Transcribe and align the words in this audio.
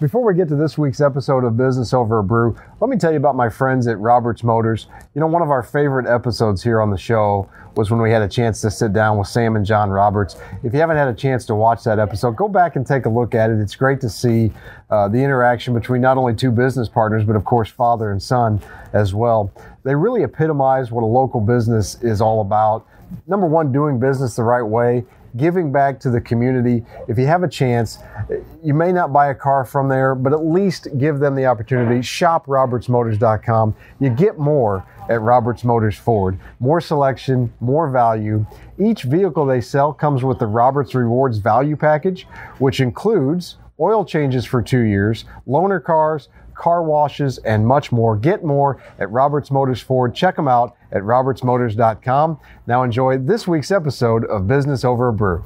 Before 0.00 0.24
we 0.24 0.32
get 0.34 0.46
to 0.50 0.54
this 0.54 0.78
week's 0.78 1.00
episode 1.00 1.42
of 1.42 1.56
Business 1.56 1.92
Over 1.92 2.20
a 2.20 2.22
Brew, 2.22 2.56
let 2.78 2.88
me 2.88 2.96
tell 2.96 3.10
you 3.10 3.16
about 3.16 3.34
my 3.34 3.48
friends 3.48 3.88
at 3.88 3.98
Roberts 3.98 4.44
Motors. 4.44 4.86
You 5.12 5.20
know, 5.20 5.26
one 5.26 5.42
of 5.42 5.50
our 5.50 5.64
favorite 5.64 6.06
episodes 6.06 6.62
here 6.62 6.80
on 6.80 6.90
the 6.90 6.96
show 6.96 7.50
was 7.74 7.90
when 7.90 8.00
we 8.00 8.12
had 8.12 8.22
a 8.22 8.28
chance 8.28 8.60
to 8.60 8.70
sit 8.70 8.92
down 8.92 9.18
with 9.18 9.26
Sam 9.26 9.56
and 9.56 9.66
John 9.66 9.90
Roberts. 9.90 10.36
If 10.62 10.72
you 10.72 10.78
haven't 10.78 10.98
had 10.98 11.08
a 11.08 11.14
chance 11.14 11.44
to 11.46 11.56
watch 11.56 11.82
that 11.82 11.98
episode, 11.98 12.36
go 12.36 12.46
back 12.46 12.76
and 12.76 12.86
take 12.86 13.06
a 13.06 13.08
look 13.08 13.34
at 13.34 13.50
it. 13.50 13.58
It's 13.58 13.74
great 13.74 14.00
to 14.02 14.08
see 14.08 14.52
uh, 14.88 15.08
the 15.08 15.18
interaction 15.18 15.74
between 15.74 16.00
not 16.00 16.16
only 16.16 16.32
two 16.32 16.52
business 16.52 16.88
partners, 16.88 17.24
but 17.24 17.34
of 17.34 17.44
course, 17.44 17.68
father 17.68 18.12
and 18.12 18.22
son 18.22 18.60
as 18.92 19.14
well. 19.14 19.52
They 19.82 19.96
really 19.96 20.22
epitomize 20.22 20.92
what 20.92 21.02
a 21.02 21.06
local 21.06 21.40
business 21.40 22.00
is 22.02 22.20
all 22.20 22.40
about. 22.40 22.86
Number 23.26 23.48
one, 23.48 23.72
doing 23.72 23.98
business 23.98 24.36
the 24.36 24.44
right 24.44 24.62
way 24.62 25.04
giving 25.36 25.70
back 25.70 26.00
to 26.00 26.10
the 26.10 26.20
community. 26.20 26.84
If 27.06 27.18
you 27.18 27.26
have 27.26 27.42
a 27.42 27.48
chance, 27.48 27.98
you 28.62 28.74
may 28.74 28.92
not 28.92 29.12
buy 29.12 29.30
a 29.30 29.34
car 29.34 29.64
from 29.64 29.88
there, 29.88 30.14
but 30.14 30.32
at 30.32 30.44
least 30.44 30.88
give 30.98 31.18
them 31.18 31.34
the 31.34 31.46
opportunity. 31.46 32.02
Shop 32.02 32.46
robertsmotors.com. 32.46 33.74
You 34.00 34.10
get 34.10 34.38
more 34.38 34.84
at 35.08 35.20
Roberts 35.20 35.64
Motors 35.64 35.96
Ford. 35.96 36.38
More 36.60 36.80
selection, 36.80 37.52
more 37.60 37.90
value. 37.90 38.46
Each 38.78 39.02
vehicle 39.02 39.46
they 39.46 39.60
sell 39.60 39.92
comes 39.92 40.22
with 40.22 40.38
the 40.38 40.46
Roberts 40.46 40.94
Rewards 40.94 41.38
Value 41.38 41.76
Package, 41.76 42.26
which 42.58 42.80
includes 42.80 43.56
oil 43.80 44.04
changes 44.04 44.44
for 44.44 44.60
two 44.60 44.80
years, 44.82 45.24
loaner 45.46 45.82
cars, 45.82 46.28
car 46.58 46.82
washes, 46.82 47.38
and 47.38 47.66
much 47.66 47.90
more. 47.90 48.16
Get 48.16 48.44
more 48.44 48.82
at 48.98 49.10
Roberts 49.10 49.50
Motors 49.50 49.80
Ford. 49.80 50.14
Check 50.14 50.36
them 50.36 50.48
out 50.48 50.76
at 50.92 51.02
robertsmotors.com. 51.02 52.38
Now 52.66 52.82
enjoy 52.82 53.18
this 53.18 53.48
week's 53.48 53.70
episode 53.70 54.24
of 54.26 54.46
Business 54.46 54.84
Over 54.84 55.08
a 55.08 55.12
Brew. 55.12 55.44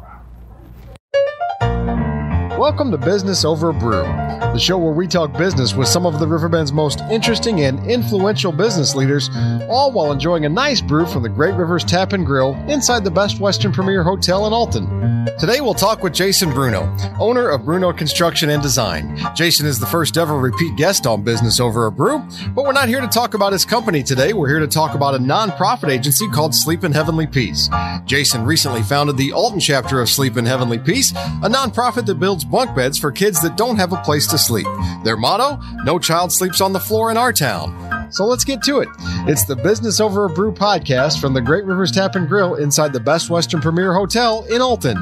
Welcome 2.58 2.90
to 2.92 2.98
Business 2.98 3.44
Over 3.44 3.70
a 3.70 3.74
Brew, 3.74 4.04
the 4.52 4.58
show 4.58 4.76
where 4.76 4.92
we 4.92 5.06
talk 5.06 5.32
business 5.38 5.74
with 5.74 5.88
some 5.88 6.04
of 6.04 6.20
the 6.20 6.26
Riverbend's 6.26 6.72
most 6.72 7.00
interesting 7.10 7.62
and 7.62 7.90
influential 7.90 8.52
business 8.52 8.94
leaders, 8.94 9.30
all 9.68 9.90
while 9.90 10.12
enjoying 10.12 10.44
a 10.44 10.48
nice 10.48 10.82
brew 10.82 11.06
from 11.06 11.22
the 11.22 11.28
Great 11.28 11.54
Rivers 11.54 11.84
Tap 11.84 12.12
and 12.12 12.26
Grill 12.26 12.54
inside 12.68 13.02
the 13.02 13.10
Best 13.10 13.40
Western 13.40 13.72
Premier 13.72 14.02
Hotel 14.02 14.46
in 14.46 14.52
Alton. 14.52 15.02
Today 15.38 15.60
we'll 15.60 15.72
talk 15.72 16.02
with 16.02 16.12
Jason 16.12 16.50
Brunaugh, 16.50 17.18
owner 17.18 17.48
of 17.48 17.62
Brunaugh 17.62 17.96
Construction 17.96 18.50
and 18.50 18.62
Design. 18.62 19.18
Jason 19.34 19.66
is 19.66 19.78
the 19.78 19.86
first 19.86 20.18
ever 20.18 20.36
repeat 20.36 20.76
guest 20.76 21.06
on 21.06 21.22
Business 21.22 21.58
Over 21.58 21.86
a 21.86 21.92
Brew, 21.92 22.18
but 22.54 22.64
we're 22.64 22.72
not 22.72 22.88
here 22.88 23.00
to 23.00 23.08
talk 23.08 23.34
about 23.34 23.52
his 23.52 23.64
company 23.64 24.02
today. 24.02 24.32
We're 24.32 24.48
here 24.48 24.58
to 24.58 24.66
talk 24.66 24.94
about 24.94 25.14
a 25.14 25.18
nonprofit 25.18 25.90
agency 25.90 26.28
called 26.28 26.54
Sleep 26.54 26.84
in 26.84 26.92
Heavenly 26.92 27.26
Peace. 27.26 27.70
Jason 28.04 28.44
recently 28.44 28.82
founded 28.82 29.16
the 29.16 29.32
Alton 29.32 29.60
chapter 29.60 30.00
of 30.00 30.08
Sleep 30.08 30.36
in 30.36 30.44
Heavenly 30.44 30.78
Peace, 30.78 31.12
a 31.12 31.48
nonprofit 31.48 32.04
that 32.06 32.20
builds 32.20 32.44
bunk 32.44 32.74
beds 32.76 32.98
for 32.98 33.10
kids 33.10 33.40
that 33.42 33.56
don't 33.56 33.76
have 33.76 33.92
a 33.92 34.02
place 34.02 34.26
to 34.26 34.38
sleep. 34.44 34.66
Their 35.04 35.16
motto 35.16 35.60
No 35.84 35.98
child 35.98 36.32
sleeps 36.32 36.60
on 36.60 36.72
the 36.72 36.80
floor 36.80 37.10
in 37.10 37.16
our 37.16 37.32
town. 37.32 38.10
So 38.12 38.26
let's 38.26 38.44
get 38.44 38.62
to 38.64 38.80
it. 38.80 38.88
It's 39.26 39.44
the 39.44 39.56
Business 39.56 40.00
Over 40.00 40.26
a 40.26 40.28
Brew 40.28 40.52
podcast 40.52 41.20
from 41.20 41.32
the 41.32 41.40
Great 41.40 41.64
Rivers 41.64 41.90
Tap 41.90 42.14
and 42.14 42.28
Grill 42.28 42.56
inside 42.56 42.92
the 42.92 43.00
Best 43.00 43.30
Western 43.30 43.60
Premier 43.60 43.94
Hotel 43.94 44.44
in 44.50 44.60
Alton. 44.60 44.96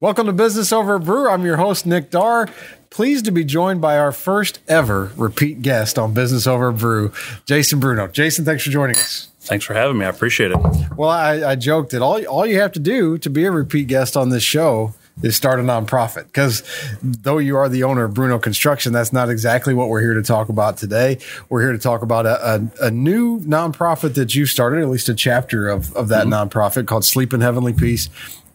Welcome 0.00 0.26
to 0.26 0.32
Business 0.32 0.72
Over 0.72 0.94
a 0.94 1.00
Brew. 1.00 1.28
I'm 1.28 1.44
your 1.44 1.56
host, 1.56 1.86
Nick 1.86 2.10
Darr. 2.10 2.50
Pleased 2.90 3.24
to 3.24 3.32
be 3.32 3.44
joined 3.44 3.80
by 3.80 3.98
our 3.98 4.12
first 4.12 4.60
ever 4.68 5.10
repeat 5.16 5.62
guest 5.62 5.98
on 5.98 6.14
Business 6.14 6.46
Over 6.46 6.68
a 6.68 6.72
Brew, 6.72 7.12
Jason 7.46 7.80
Brunaugh. 7.80 8.12
Jason, 8.12 8.44
thanks 8.44 8.62
for 8.62 8.70
joining 8.70 8.96
us. 8.96 9.28
Thanks 9.40 9.64
for 9.64 9.74
having 9.74 9.98
me. 9.98 10.06
I 10.06 10.08
appreciate 10.08 10.52
it. 10.52 10.58
Well, 10.96 11.10
I, 11.10 11.50
I 11.50 11.54
joked 11.54 11.90
that 11.90 12.00
all 12.00 12.24
all 12.26 12.46
you 12.46 12.60
have 12.60 12.72
to 12.72 12.80
do 12.80 13.18
to 13.18 13.28
be 13.28 13.44
a 13.44 13.50
repeat 13.50 13.88
guest 13.88 14.16
on 14.16 14.30
this 14.30 14.42
show 14.42 14.94
is 15.22 15.36
start 15.36 15.60
a 15.60 15.62
nonprofit. 15.62 16.26
Because 16.26 16.62
though 17.02 17.38
you 17.38 17.56
are 17.56 17.68
the 17.68 17.84
owner 17.84 18.04
of 18.04 18.14
Brunaugh 18.14 18.42
Construction, 18.42 18.92
that's 18.92 19.12
not 19.12 19.30
exactly 19.30 19.74
what 19.74 19.88
we're 19.88 20.00
here 20.00 20.14
to 20.14 20.22
talk 20.22 20.48
about 20.48 20.76
today. 20.76 21.18
We're 21.48 21.62
here 21.62 21.72
to 21.72 21.78
talk 21.78 22.02
about 22.02 22.26
a, 22.26 22.54
a, 22.54 22.86
a 22.86 22.90
new 22.90 23.40
nonprofit 23.40 24.14
that 24.14 24.34
you 24.34 24.46
started, 24.46 24.82
at 24.82 24.88
least 24.88 25.08
a 25.08 25.14
chapter 25.14 25.68
of, 25.68 25.94
of 25.94 26.08
that 26.08 26.26
mm-hmm. 26.26 26.48
nonprofit 26.48 26.86
called 26.86 27.04
Sleep 27.04 27.32
in 27.32 27.40
Heavenly 27.40 27.72
Peace. 27.72 28.08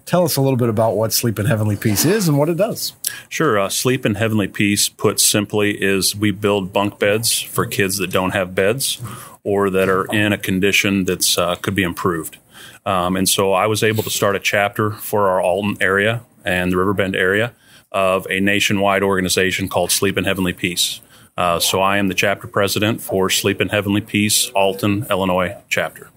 Tell 0.05 0.23
us 0.23 0.37
a 0.37 0.41
little 0.41 0.57
bit 0.57 0.69
about 0.69 0.95
what 0.95 1.13
Sleep 1.13 1.37
in 1.37 1.45
Heavenly 1.45 1.75
Peace 1.75 2.03
is 2.03 2.27
and 2.27 2.39
what 2.39 2.49
it 2.49 2.57
does. 2.57 2.93
Sure. 3.29 3.59
Uh, 3.59 3.69
Sleep 3.69 4.07
in 4.07 4.15
Heavenly 4.15 4.47
Peace, 4.47 4.89
put 4.89 5.19
simply, 5.19 5.79
is 5.79 6.15
we 6.15 6.31
build 6.31 6.73
bunk 6.73 6.97
beds 6.97 7.39
for 7.39 7.67
kids 7.67 7.97
that 7.97 8.09
don't 8.09 8.31
have 8.31 8.55
beds 8.55 8.99
or 9.43 9.69
that 9.69 9.87
are 9.87 10.05
in 10.05 10.33
a 10.33 10.37
condition 10.37 11.05
that 11.05 11.37
uh, 11.37 11.55
could 11.55 11.75
be 11.75 11.83
improved. 11.83 12.39
Um, 12.87 13.15
and 13.15 13.29
so 13.29 13.53
I 13.53 13.67
was 13.67 13.83
able 13.83 14.01
to 14.01 14.09
start 14.09 14.35
a 14.35 14.39
chapter 14.39 14.89
for 14.89 15.29
our 15.29 15.41
Alton 15.41 15.77
area 15.79 16.23
and 16.45 16.71
the 16.71 16.77
Riverbend 16.77 17.15
area 17.15 17.53
of 17.91 18.27
a 18.29 18.39
nationwide 18.39 19.03
organization 19.03 19.67
called 19.67 19.91
Sleep 19.91 20.17
in 20.17 20.25
Heavenly 20.25 20.53
Peace. 20.53 21.01
Uh, 21.37 21.59
so 21.59 21.81
I 21.81 21.97
am 21.97 22.07
the 22.09 22.13
chapter 22.13 22.47
president 22.47 23.01
for 23.01 23.29
Sleep 23.29 23.61
in 23.61 23.69
Heavenly 23.69 24.01
Peace, 24.01 24.49
Alton, 24.49 25.07
Illinois 25.09 25.55
chapter. 25.69 26.09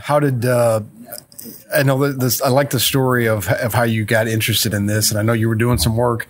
How 0.00 0.20
did 0.20 0.44
uh, 0.44 0.80
I 1.74 1.82
know 1.82 2.12
this? 2.12 2.40
I 2.40 2.48
like 2.48 2.70
the 2.70 2.80
story 2.80 3.26
of 3.26 3.48
of 3.48 3.74
how 3.74 3.82
you 3.82 4.04
got 4.04 4.28
interested 4.28 4.72
in 4.72 4.86
this, 4.86 5.10
and 5.10 5.18
I 5.18 5.22
know 5.22 5.32
you 5.32 5.48
were 5.48 5.54
doing 5.54 5.78
some 5.78 5.96
work 5.96 6.28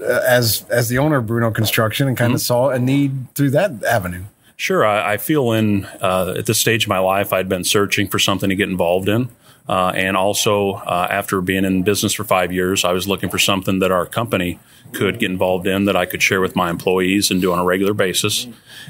uh, 0.00 0.20
as 0.26 0.64
as 0.70 0.88
the 0.88 0.98
owner 0.98 1.18
of 1.18 1.26
Brunaugh 1.26 1.54
Construction 1.54 2.08
and 2.08 2.16
kind 2.16 2.30
mm-hmm. 2.30 2.36
of 2.36 2.40
saw 2.40 2.70
a 2.70 2.78
need 2.78 3.34
through 3.34 3.50
that 3.50 3.82
avenue. 3.84 4.24
Sure, 4.60 4.84
I, 4.84 5.12
I 5.12 5.16
feel 5.18 5.52
in 5.52 5.84
uh, 6.02 6.34
at 6.36 6.46
this 6.46 6.58
stage 6.58 6.82
of 6.82 6.88
my 6.88 6.98
life, 6.98 7.32
I'd 7.32 7.48
been 7.48 7.62
searching 7.62 8.08
for 8.08 8.18
something 8.18 8.48
to 8.48 8.56
get 8.56 8.68
involved 8.68 9.08
in, 9.08 9.28
uh, 9.68 9.92
and 9.94 10.16
also 10.16 10.72
uh, 10.72 11.06
after 11.08 11.40
being 11.40 11.64
in 11.64 11.84
business 11.84 12.12
for 12.12 12.24
five 12.24 12.50
years, 12.50 12.84
I 12.84 12.90
was 12.90 13.06
looking 13.06 13.28
for 13.28 13.38
something 13.38 13.78
that 13.78 13.92
our 13.92 14.04
company 14.04 14.58
could 14.92 15.20
get 15.20 15.30
involved 15.30 15.68
in 15.68 15.84
that 15.84 15.94
I 15.94 16.06
could 16.06 16.20
share 16.24 16.40
with 16.40 16.56
my 16.56 16.70
employees 16.70 17.30
and 17.30 17.40
do 17.40 17.52
on 17.52 17.60
a 17.60 17.64
regular 17.64 17.94
basis. 17.94 18.48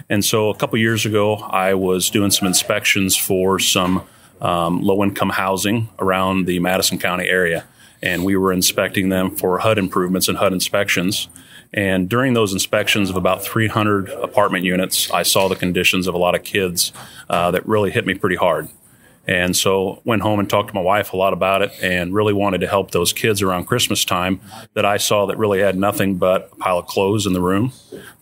And 0.09 0.25
so, 0.25 0.49
a 0.49 0.55
couple 0.55 0.79
years 0.79 1.05
ago, 1.05 1.35
I 1.35 1.75
was 1.75 2.09
doing 2.09 2.31
some 2.31 2.49
inspections 2.49 3.15
for 3.15 3.59
some 3.59 4.07
um, 4.41 4.81
low 4.81 5.05
income 5.05 5.29
housing 5.29 5.91
around 5.99 6.47
the 6.47 6.61
Madison 6.61 6.99
County 6.99 7.29
area, 7.29 7.67
and 8.03 8.25
we 8.25 8.37
were 8.37 8.55
inspecting 8.55 9.11
them 9.11 9.37
for 9.37 9.59
HUD 9.59 9.77
improvements 9.77 10.29
and 10.29 10.39
HUD 10.39 10.55
inspections. 10.55 11.29
And 11.73 12.09
during 12.09 12.33
those 12.33 12.53
inspections 12.53 13.11
of 13.11 13.17
about 13.17 13.43
300 13.43 14.09
apartment 14.09 14.65
units, 14.65 15.11
I 15.11 15.23
saw 15.23 15.49
the 15.49 15.57
conditions 15.57 16.07
of 16.07 16.15
a 16.15 16.19
lot 16.19 16.35
of 16.35 16.43
kids 16.43 16.93
uh, 17.29 17.51
that 17.51 17.67
really 17.67 17.91
hit 17.91 18.07
me 18.07 18.15
pretty 18.15 18.37
hard. 18.37 18.69
And 19.29 19.55
so 19.55 20.01
went 20.07 20.23
home 20.23 20.41
and 20.41 20.49
talked 20.49 20.69
to 20.69 20.75
my 20.75 20.81
wife 20.81 21.13
a 21.13 21.17
lot 21.19 21.35
about 21.35 21.61
it 21.61 21.71
and 21.83 22.15
really 22.15 22.33
wanted 22.33 22.63
to 22.63 22.67
help 22.67 22.93
those 22.93 23.13
kids 23.13 23.43
around 23.43 23.67
Christmas 23.67 24.03
time 24.03 24.41
that 24.73 24.87
I 24.87 24.97
saw 24.97 25.27
that 25.27 25.37
really 25.37 25.61
had 25.61 25.77
nothing 25.77 26.17
but 26.17 26.49
a 26.53 26.57
pile 26.57 26.79
of 26.79 26.87
clothes 26.87 27.27
in 27.27 27.35
the 27.35 27.43
room 27.43 27.73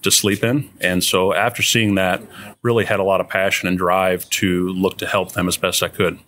to 0.03 0.11
sleep 0.11 0.43
in. 0.43 0.69
And 0.81 1.05
so 1.05 1.33
after 1.33 1.63
seeing 1.63 1.95
that, 1.95 2.21
really 2.63 2.85
had 2.85 2.99
a 2.99 3.05
lot 3.05 3.21
of 3.21 3.29
passion 3.29 3.69
and 3.69 3.79
drive 3.79 4.29
to 4.31 4.69
look 4.71 4.99
to 4.99 5.07
help 5.07 5.33
them 5.33 5.47
as 5.47 5.57
best 5.57 5.85
I 5.85 5.89
could. 5.89 6.19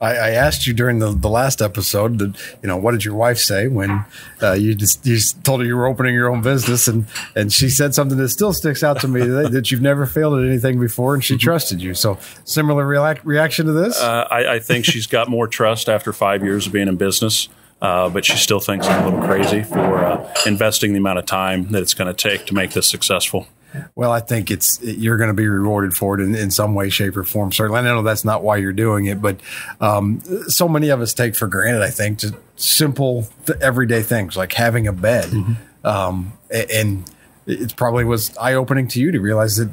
I, 0.00 0.16
I, 0.16 0.30
asked 0.30 0.66
you 0.66 0.74
during 0.74 0.98
the, 0.98 1.12
the 1.12 1.28
last 1.28 1.62
episode, 1.62 2.18
that, 2.18 2.36
you 2.62 2.68
know, 2.68 2.76
what 2.76 2.92
did 2.92 3.04
your 3.04 3.14
wife 3.14 3.38
say 3.38 3.68
when 3.68 4.04
uh, 4.42 4.52
you 4.52 4.74
just 4.74 5.04
you 5.06 5.16
just 5.16 5.42
told 5.44 5.60
her 5.60 5.66
you 5.66 5.76
were 5.76 5.86
opening 5.86 6.14
your 6.14 6.30
own 6.30 6.42
business, 6.42 6.88
and 6.88 7.06
and 7.34 7.52
she 7.52 7.68
said 7.68 7.94
something 7.94 8.18
that 8.18 8.28
still 8.28 8.52
sticks 8.52 8.82
out 8.82 9.00
to 9.00 9.08
me 9.08 9.20
that, 9.26 9.52
that 9.52 9.70
you've 9.70 9.82
never 9.82 10.06
failed 10.06 10.38
at 10.38 10.44
anything 10.46 10.78
before, 10.78 11.14
and 11.14 11.24
she 11.24 11.34
mm-hmm. 11.34 11.40
trusted 11.40 11.82
you. 11.82 11.94
So 11.94 12.18
similar 12.44 12.86
reaction 12.86 13.66
to 13.66 13.72
this? 13.72 14.00
Uh, 14.00 14.26
I, 14.30 14.54
I 14.54 14.58
think 14.58 14.84
she's 14.84 15.06
got 15.06 15.28
more 15.28 15.46
trust 15.46 15.88
after 15.88 16.12
five 16.12 16.42
years 16.42 16.66
of 16.66 16.72
being 16.72 16.88
in 16.88 16.96
business. 16.96 17.48
Uh, 17.82 18.08
but 18.08 18.24
she 18.24 18.36
still 18.36 18.60
thinks 18.60 18.86
I'm 18.86 19.02
a 19.02 19.10
little 19.10 19.26
crazy 19.26 19.62
for 19.62 20.02
uh, 20.02 20.34
investing 20.46 20.92
the 20.92 20.98
amount 20.98 21.18
of 21.18 21.26
time 21.26 21.70
that 21.72 21.82
it's 21.82 21.92
going 21.92 22.06
to 22.06 22.14
take 22.14 22.46
to 22.46 22.54
make 22.54 22.70
this 22.70 22.88
successful. 22.88 23.46
Well, 23.94 24.12
I 24.12 24.20
think 24.20 24.50
it's 24.50 24.80
you're 24.82 25.16
going 25.16 25.28
to 25.28 25.34
be 25.34 25.46
rewarded 25.46 25.94
for 25.94 26.18
it 26.18 26.22
in, 26.22 26.34
in 26.34 26.50
some 26.50 26.74
way, 26.74 26.90
shape, 26.90 27.16
or 27.16 27.24
form. 27.24 27.52
Certainly, 27.52 27.80
I 27.80 27.82
know 27.82 28.02
that's 28.02 28.24
not 28.24 28.42
why 28.42 28.56
you're 28.56 28.72
doing 28.72 29.06
it, 29.06 29.20
but 29.20 29.40
um, 29.80 30.20
so 30.48 30.68
many 30.68 30.88
of 30.88 31.00
us 31.00 31.14
take 31.14 31.34
for 31.34 31.46
granted. 31.46 31.82
I 31.82 31.90
think 31.90 32.20
just 32.20 32.34
simple, 32.56 33.28
everyday 33.60 34.02
things 34.02 34.36
like 34.36 34.52
having 34.52 34.86
a 34.86 34.92
bed, 34.92 35.26
mm-hmm. 35.26 35.86
um, 35.86 36.32
and 36.50 37.10
it 37.46 37.76
probably 37.76 38.04
was 38.04 38.36
eye 38.38 38.54
opening 38.54 38.88
to 38.88 39.00
you 39.00 39.12
to 39.12 39.20
realize 39.20 39.56
that 39.56 39.70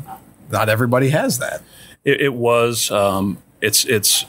not 0.51 0.69
everybody 0.69 1.09
has 1.09 1.39
that. 1.39 1.61
It, 2.03 2.21
it 2.21 2.33
was. 2.33 2.91
Um, 2.91 3.37
it's 3.61 3.85
it's 3.85 4.25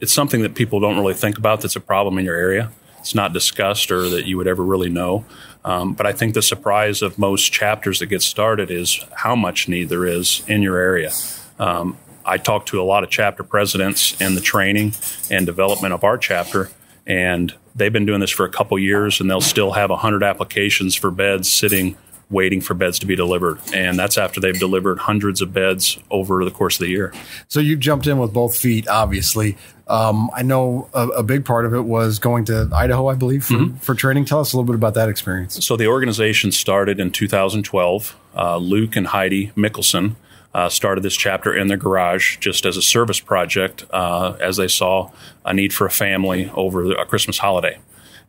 it's 0.00 0.12
something 0.12 0.42
that 0.42 0.54
people 0.54 0.80
don't 0.80 0.96
really 0.96 1.14
think 1.14 1.38
about. 1.38 1.60
That's 1.60 1.76
a 1.76 1.80
problem 1.80 2.18
in 2.18 2.24
your 2.24 2.36
area. 2.36 2.72
It's 2.98 3.14
not 3.14 3.32
discussed 3.32 3.90
or 3.90 4.08
that 4.10 4.26
you 4.26 4.36
would 4.36 4.46
ever 4.46 4.62
really 4.62 4.88
know. 4.88 5.24
Um, 5.64 5.92
but 5.94 6.06
I 6.06 6.12
think 6.12 6.34
the 6.34 6.42
surprise 6.42 7.02
of 7.02 7.18
most 7.18 7.52
chapters 7.52 8.00
that 8.00 8.06
get 8.06 8.22
started 8.22 8.70
is 8.70 9.04
how 9.14 9.36
much 9.36 9.68
need 9.68 9.88
there 9.88 10.06
is 10.06 10.42
in 10.48 10.62
your 10.62 10.76
area. 10.76 11.12
Um, 11.58 11.96
I 12.24 12.38
talk 12.38 12.66
to 12.66 12.80
a 12.80 12.84
lot 12.84 13.04
of 13.04 13.10
chapter 13.10 13.42
presidents 13.42 14.20
in 14.20 14.34
the 14.34 14.40
training 14.40 14.94
and 15.30 15.46
development 15.46 15.94
of 15.94 16.04
our 16.04 16.18
chapter, 16.18 16.70
and 17.06 17.54
they've 17.74 17.92
been 17.92 18.06
doing 18.06 18.20
this 18.20 18.30
for 18.30 18.44
a 18.44 18.50
couple 18.50 18.78
years, 18.78 19.20
and 19.20 19.30
they'll 19.30 19.40
still 19.40 19.72
have 19.72 19.90
100 19.90 20.22
applications 20.22 20.94
for 20.94 21.10
beds 21.10 21.50
sitting 21.50 21.96
waiting 22.32 22.60
for 22.60 22.74
beds 22.74 22.98
to 23.00 23.06
be 23.06 23.14
delivered. 23.14 23.60
And 23.72 23.98
that's 23.98 24.18
after 24.18 24.40
they've 24.40 24.58
delivered 24.58 24.98
hundreds 24.98 25.40
of 25.40 25.52
beds 25.52 25.98
over 26.10 26.44
the 26.44 26.50
course 26.50 26.76
of 26.76 26.80
the 26.80 26.90
year. 26.90 27.12
So 27.48 27.60
you've 27.60 27.80
jumped 27.80 28.06
in 28.06 28.18
with 28.18 28.32
both 28.32 28.56
feet, 28.56 28.88
obviously. 28.88 29.56
Um, 29.86 30.30
I 30.34 30.42
know 30.42 30.88
a, 30.94 31.08
a, 31.08 31.22
big 31.22 31.44
part 31.44 31.66
of 31.66 31.74
it 31.74 31.82
was 31.82 32.18
going 32.18 32.46
to 32.46 32.70
Idaho, 32.72 33.08
I 33.08 33.14
believe, 33.14 33.44
for, 33.44 33.54
mm-hmm. 33.54 33.76
for 33.76 33.94
training. 33.94 34.24
Tell 34.24 34.40
us 34.40 34.52
a 34.52 34.56
little 34.56 34.66
bit 34.66 34.76
about 34.76 34.94
that 34.94 35.08
experience. 35.08 35.64
So 35.64 35.76
the 35.76 35.86
organization 35.86 36.50
started 36.50 36.98
in 36.98 37.10
2012. 37.10 38.16
Uh, 38.34 38.56
Luke 38.56 38.96
and 38.96 39.08
Heidi 39.08 39.48
Mickelson 39.48 40.14
uh, 40.54 40.68
started 40.68 41.02
this 41.02 41.16
chapter 41.16 41.54
in 41.54 41.66
their 41.66 41.76
garage 41.76 42.38
just 42.38 42.64
as 42.64 42.76
a 42.76 42.82
service 42.82 43.20
project 43.20 43.84
uh, 43.90 44.34
as 44.40 44.56
they 44.56 44.68
saw 44.68 45.10
a 45.44 45.52
need 45.52 45.74
for 45.74 45.86
a 45.86 45.90
family 45.90 46.50
over 46.54 46.92
a 46.92 47.04
Christmas 47.04 47.38
holiday. 47.38 47.78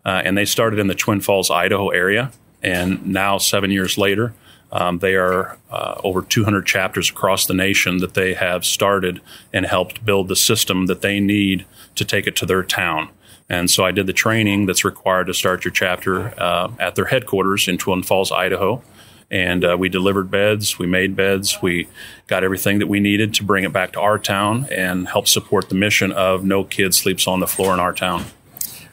Uh, 0.06 0.22
and 0.26 0.38
they 0.38 0.46
started 0.46 0.80
in 0.80 0.88
the 0.88 0.96
Twin 0.96 1.22
Falls, 1.22 1.50
Idaho 1.50 1.90
area. 1.90 2.32
And 2.63 3.06
now, 3.06 3.38
seven 3.38 3.71
years 3.71 3.98
later, 3.98 4.33
um, 4.71 5.00
they 5.00 5.15
are 5.15 5.57
uh, 5.69 6.01
over 6.04 6.21
200 6.24 6.65
chapters 6.65 7.10
across 7.10 7.45
the 7.45 7.54
nation 7.54 7.98
that 8.00 8.15
they 8.15 8.33
have 8.33 8.65
started 8.65 9.21
and 9.54 9.65
helped 9.65 10.04
build 10.04 10.30
the 10.30 10.36
system 10.36 10.88
that 10.88 11.01
they 11.01 11.19
need 11.19 11.65
to 11.95 12.04
take 12.04 12.25
it 12.25 12.36
to 12.38 12.45
their 12.45 12.63
town. 12.63 13.10
And 13.50 13.69
so 13.69 13.86
I 13.86 13.92
did 13.92 14.07
the 14.07 14.13
training 14.13 14.65
that's 14.65 14.83
required 14.83 15.27
to 15.27 15.33
start 15.33 15.63
your 15.63 15.71
chapter 15.71 16.33
uh, 16.42 16.71
at 16.80 16.95
their 16.95 17.06
headquarters 17.06 17.68
in 17.68 17.77
Twin 17.77 18.01
Falls, 18.01 18.31
Idaho. 18.31 18.81
And 19.30 19.63
uh, 19.63 19.75
we 19.77 19.89
delivered 19.89 20.31
beds, 20.31 20.80
we 20.80 20.88
made 20.88 21.16
beds, 21.16 21.62
we 21.62 21.88
got 22.27 22.44
everything 22.44 22.80
that 22.80 22.88
we 22.88 23.00
needed 23.00 23.33
to 23.36 23.44
bring 23.44 23.63
it 23.63 23.74
back 23.74 23.92
to 23.94 24.00
our 24.00 24.18
town 24.18 24.68
and 24.71 25.07
help 25.07 25.27
support 25.27 25.69
the 25.69 25.75
mission 25.75 26.12
of 26.12 26.44
No 26.44 26.63
Kid 26.63 26.94
Sleeps 26.94 27.27
on 27.27 27.39
the 27.39 27.48
Floor 27.48 27.74
in 27.74 27.80
our 27.80 27.94
town 27.94 28.25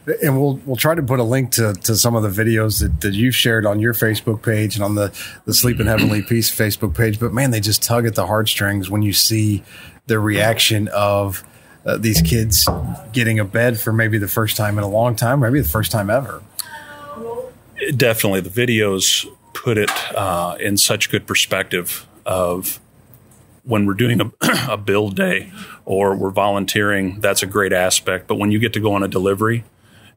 and 0.06 0.40
we'll 0.40 0.54
we'll 0.64 0.76
try 0.76 0.94
to 0.94 1.02
put 1.02 1.20
a 1.20 1.24
link 1.24 1.52
to, 1.52 1.74
to 1.74 1.94
some 1.94 2.14
of 2.14 2.22
the 2.22 2.28
videos 2.28 2.80
that, 2.80 3.00
that 3.02 3.14
you've 3.14 3.34
shared 3.34 3.66
on 3.66 3.80
your 3.80 3.94
Facebook 3.94 4.42
page 4.42 4.74
and 4.74 4.84
on 4.84 4.94
the 4.94 5.12
the 5.44 5.54
Sleep 5.54 5.80
in 5.80 5.86
Heavenly 5.86 6.22
Peace 6.28 6.54
Facebook 6.54 6.96
page. 6.96 7.20
But 7.20 7.32
man, 7.32 7.50
they 7.50 7.60
just 7.60 7.82
tug 7.82 8.06
at 8.06 8.14
the 8.14 8.26
heartstrings 8.26 8.90
when 8.90 9.02
you 9.02 9.12
see 9.12 9.62
the 10.06 10.18
reaction 10.18 10.88
of 10.88 11.44
uh, 11.84 11.96
these 11.96 12.20
kids 12.22 12.68
getting 13.12 13.38
a 13.38 13.44
bed 13.44 13.78
for 13.78 13.92
maybe 13.92 14.18
the 14.18 14.28
first 14.28 14.56
time 14.56 14.78
in 14.78 14.84
a 14.84 14.88
long 14.88 15.16
time, 15.16 15.40
maybe 15.40 15.60
the 15.60 15.68
first 15.68 15.92
time 15.92 16.10
ever. 16.10 16.42
Definitely, 17.96 18.40
the 18.40 18.50
videos 18.50 19.26
put 19.52 19.78
it 19.78 19.90
uh, 20.14 20.56
in 20.60 20.76
such 20.76 21.10
good 21.10 21.26
perspective 21.26 22.06
of 22.24 22.80
when 23.64 23.86
we're 23.86 23.94
doing 23.94 24.20
a, 24.20 24.30
a 24.70 24.76
build 24.76 25.16
day 25.16 25.52
or 25.84 26.16
we're 26.16 26.30
volunteering. 26.30 27.20
That's 27.20 27.42
a 27.42 27.46
great 27.46 27.72
aspect, 27.72 28.26
but 28.26 28.36
when 28.36 28.50
you 28.50 28.58
get 28.58 28.72
to 28.74 28.80
go 28.80 28.94
on 28.94 29.02
a 29.02 29.08
delivery 29.08 29.64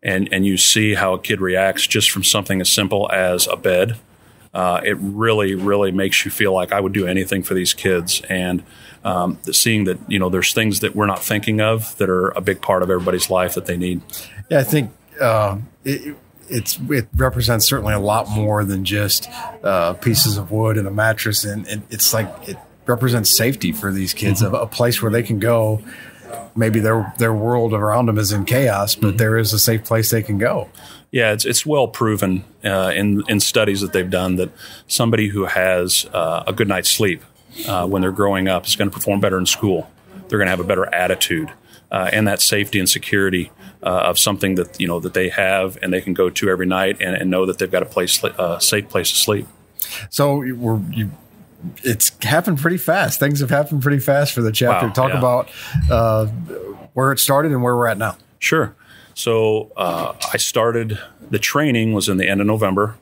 and 0.03 0.31
and 0.31 0.45
you 0.45 0.57
see 0.57 0.94
how 0.94 1.13
a 1.13 1.19
kid 1.19 1.41
reacts 1.41 1.88
just 1.88 2.11
from 2.11 2.23
something 2.23 2.61
as 2.61 2.69
simple 2.69 3.09
as 3.11 3.47
a 3.47 3.55
bed. 3.55 3.97
Uh, 4.53 4.81
it 4.85 4.95
really, 5.00 5.55
really 5.55 5.91
makes 5.91 6.23
you 6.25 6.29
feel 6.29 6.53
like 6.53 6.71
I 6.71 6.79
would 6.79 6.94
do 6.94 7.07
anything 7.07 7.41
for 7.41 7.55
these 7.55 7.73
kids, 7.73 8.21
and 8.29 8.63
um, 9.03 9.39
seeing 9.51 9.85
that 9.85 9.97
you 10.07 10.19
know 10.19 10.29
there's 10.29 10.53
things 10.53 10.81
that 10.81 10.95
we're 10.95 11.07
not 11.07 11.23
thinking 11.23 11.59
of 11.61 11.97
that 11.97 12.09
are 12.09 12.29
a 12.29 12.41
big 12.41 12.61
part 12.61 12.83
of 12.83 12.91
everybody's 12.91 13.29
life 13.29 13.55
that 13.55 13.65
they 13.65 13.77
need. 13.77 14.01
Yeah, 14.51 14.59
I 14.59 14.63
think 14.63 14.91
uh, 15.19 15.57
it, 15.83 16.15
it's 16.49 16.77
it 16.89 17.07
represents 17.15 17.65
certainly 17.67 17.94
a 17.94 17.99
lot 17.99 18.29
more 18.29 18.63
than 18.63 18.85
just 18.85 19.27
uh, 19.63 19.94
pieces 19.94 20.38
of 20.38 20.51
wood 20.51 20.77
and 20.77 20.88
a 20.88 20.91
mattress, 20.91 21.45
and, 21.45 21.65
and, 21.67 21.81
it's 21.89 22.13
like 22.13 22.29
it 22.47 22.57
represents 22.85 23.35
safety 23.35 23.71
for 23.71 23.91
these 23.91 24.13
kids, 24.13 24.44
mm-hmm. 24.44 24.53
a, 24.53 24.59
a 24.59 24.67
place 24.67 25.01
where 25.01 25.11
they 25.11 25.23
can 25.23 25.39
go 25.39 25.81
maybe 26.56 26.80
their 26.80 27.13
their 27.18 27.33
world 27.33 27.74
around 27.74 28.07
them 28.07 28.18
is 28.18 28.31
in 28.31 28.45
chaos, 28.45 28.95
but 28.95 29.07
mm-hmm. 29.09 29.18
there 29.18 29.38
is 29.38 29.53
a 29.53 29.59
safe 29.59 29.83
place 29.83 30.12
they 30.12 30.24
can 30.24 30.38
go. 30.38 30.69
Yeah, 31.12 31.31
it's 31.31 31.45
it's 31.45 31.65
well 31.65 31.88
proven 31.88 32.44
uh, 32.63 32.91
in 32.95 33.24
in 33.27 33.39
studies 33.39 33.81
that 33.81 33.94
they've 33.94 34.09
done 34.09 34.35
that 34.38 34.50
somebody 34.88 35.27
who 35.30 35.45
has 35.45 36.06
uh, 36.13 36.44
a 36.47 36.53
good 36.53 36.68
night's 36.68 36.89
sleep 36.89 37.21
uh, 37.68 37.88
when 37.88 38.01
they're 38.01 38.12
growing 38.12 38.47
up 38.47 38.65
is 38.65 38.75
going 38.75 38.89
to 38.89 38.94
perform 38.94 39.19
better 39.19 39.38
in 39.38 39.45
school. 39.45 39.89
They're 40.27 40.39
going 40.39 40.47
to 40.47 40.51
have 40.51 40.59
a 40.59 40.63
better 40.63 40.94
attitude, 40.94 41.51
uh, 41.91 42.09
and 42.12 42.27
that 42.27 42.41
safety 42.41 42.80
and 42.80 42.89
security 42.89 43.51
uh, 43.83 44.06
of 44.06 44.18
something 44.18 44.56
that 44.56 44.80
you 44.80 44.88
know 44.88 45.00
that 45.00 45.13
they 45.13 45.30
have 45.30 45.77
and 45.81 45.94
they 45.94 46.01
can 46.01 46.13
go 46.13 46.30
to 46.30 46.50
every 46.50 46.65
night 46.65 46.97
and, 47.00 47.15
and 47.15 47.30
know 47.30 47.45
that 47.45 47.59
they've 47.59 47.71
got 47.71 47.83
a 47.83 47.88
place 47.88 48.24
uh, 48.24 48.57
safe 48.59 48.89
place 48.89 49.09
to 49.09 49.15
sleep. 49.15 49.47
So 50.09 50.38
we're 50.38 50.80
you 50.91 51.12
it's 51.83 52.12
happened 52.24 52.60
pretty 52.60 52.77
fast. 52.77 53.19
Things 53.19 53.39
have 53.39 53.50
happened 53.50 53.81
pretty 53.81 54.00
fast 54.00 54.33
for 54.33 54.42
the 54.42 54.51
chapter. 54.51 54.88
Wow, 54.88 54.94
Talk 54.94 55.12
yeah. 55.12 55.18
about 55.18 55.50
uh, 55.89 56.25
where 56.94 57.12
it 57.12 57.19
started 57.19 57.51
and 57.51 57.63
where 57.63 57.75
we're 57.75 57.88
at 57.88 57.98
now. 57.98 58.18
Sure. 58.39 58.75
So 59.13 59.71
uh, 59.77 60.13
I 60.33 60.38
started 60.38 61.00
the 61.30 61.39
training 61.39 61.94
was 61.94 62.10
in 62.10 62.18
the 62.18 62.27
end 62.27 62.42
of 62.42 62.48
November. 62.48 62.98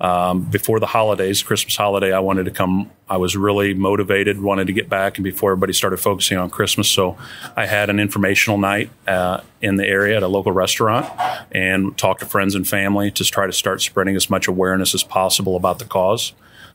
Um, 0.00 0.42
before 0.42 0.80
the 0.80 0.86
holidays, 0.86 1.44
Christmas 1.44 1.76
holiday, 1.76 2.12
I 2.12 2.18
wanted 2.18 2.46
to 2.46 2.50
come. 2.50 2.90
I 3.08 3.18
was 3.18 3.36
really 3.36 3.72
motivated, 3.72 4.40
wanted 4.40 4.66
to 4.66 4.72
get 4.72 4.88
back, 4.88 5.16
and 5.16 5.22
before 5.22 5.52
everybody 5.52 5.72
started 5.72 5.98
focusing 5.98 6.38
on 6.38 6.50
Christmas, 6.50 6.88
so 6.88 7.16
I 7.56 7.66
had 7.66 7.88
an 7.88 8.00
informational 8.00 8.58
night 8.58 8.90
uh, 9.06 9.42
in 9.60 9.76
the 9.76 9.86
area 9.86 10.16
at 10.16 10.24
a 10.24 10.28
local 10.28 10.50
restaurant, 10.50 11.06
and 11.52 11.96
talked 11.96 12.18
to 12.18 12.26
friends 12.26 12.56
and 12.56 12.66
family 12.66 13.12
to 13.12 13.24
try 13.24 13.46
to 13.46 13.52
start 13.52 13.80
spreading 13.80 14.16
as 14.16 14.28
much 14.28 14.48
awareness 14.48 14.92
as 14.92 15.04
possible 15.04 15.54
about 15.54 15.78
the 15.78 15.84
cause 15.84 16.32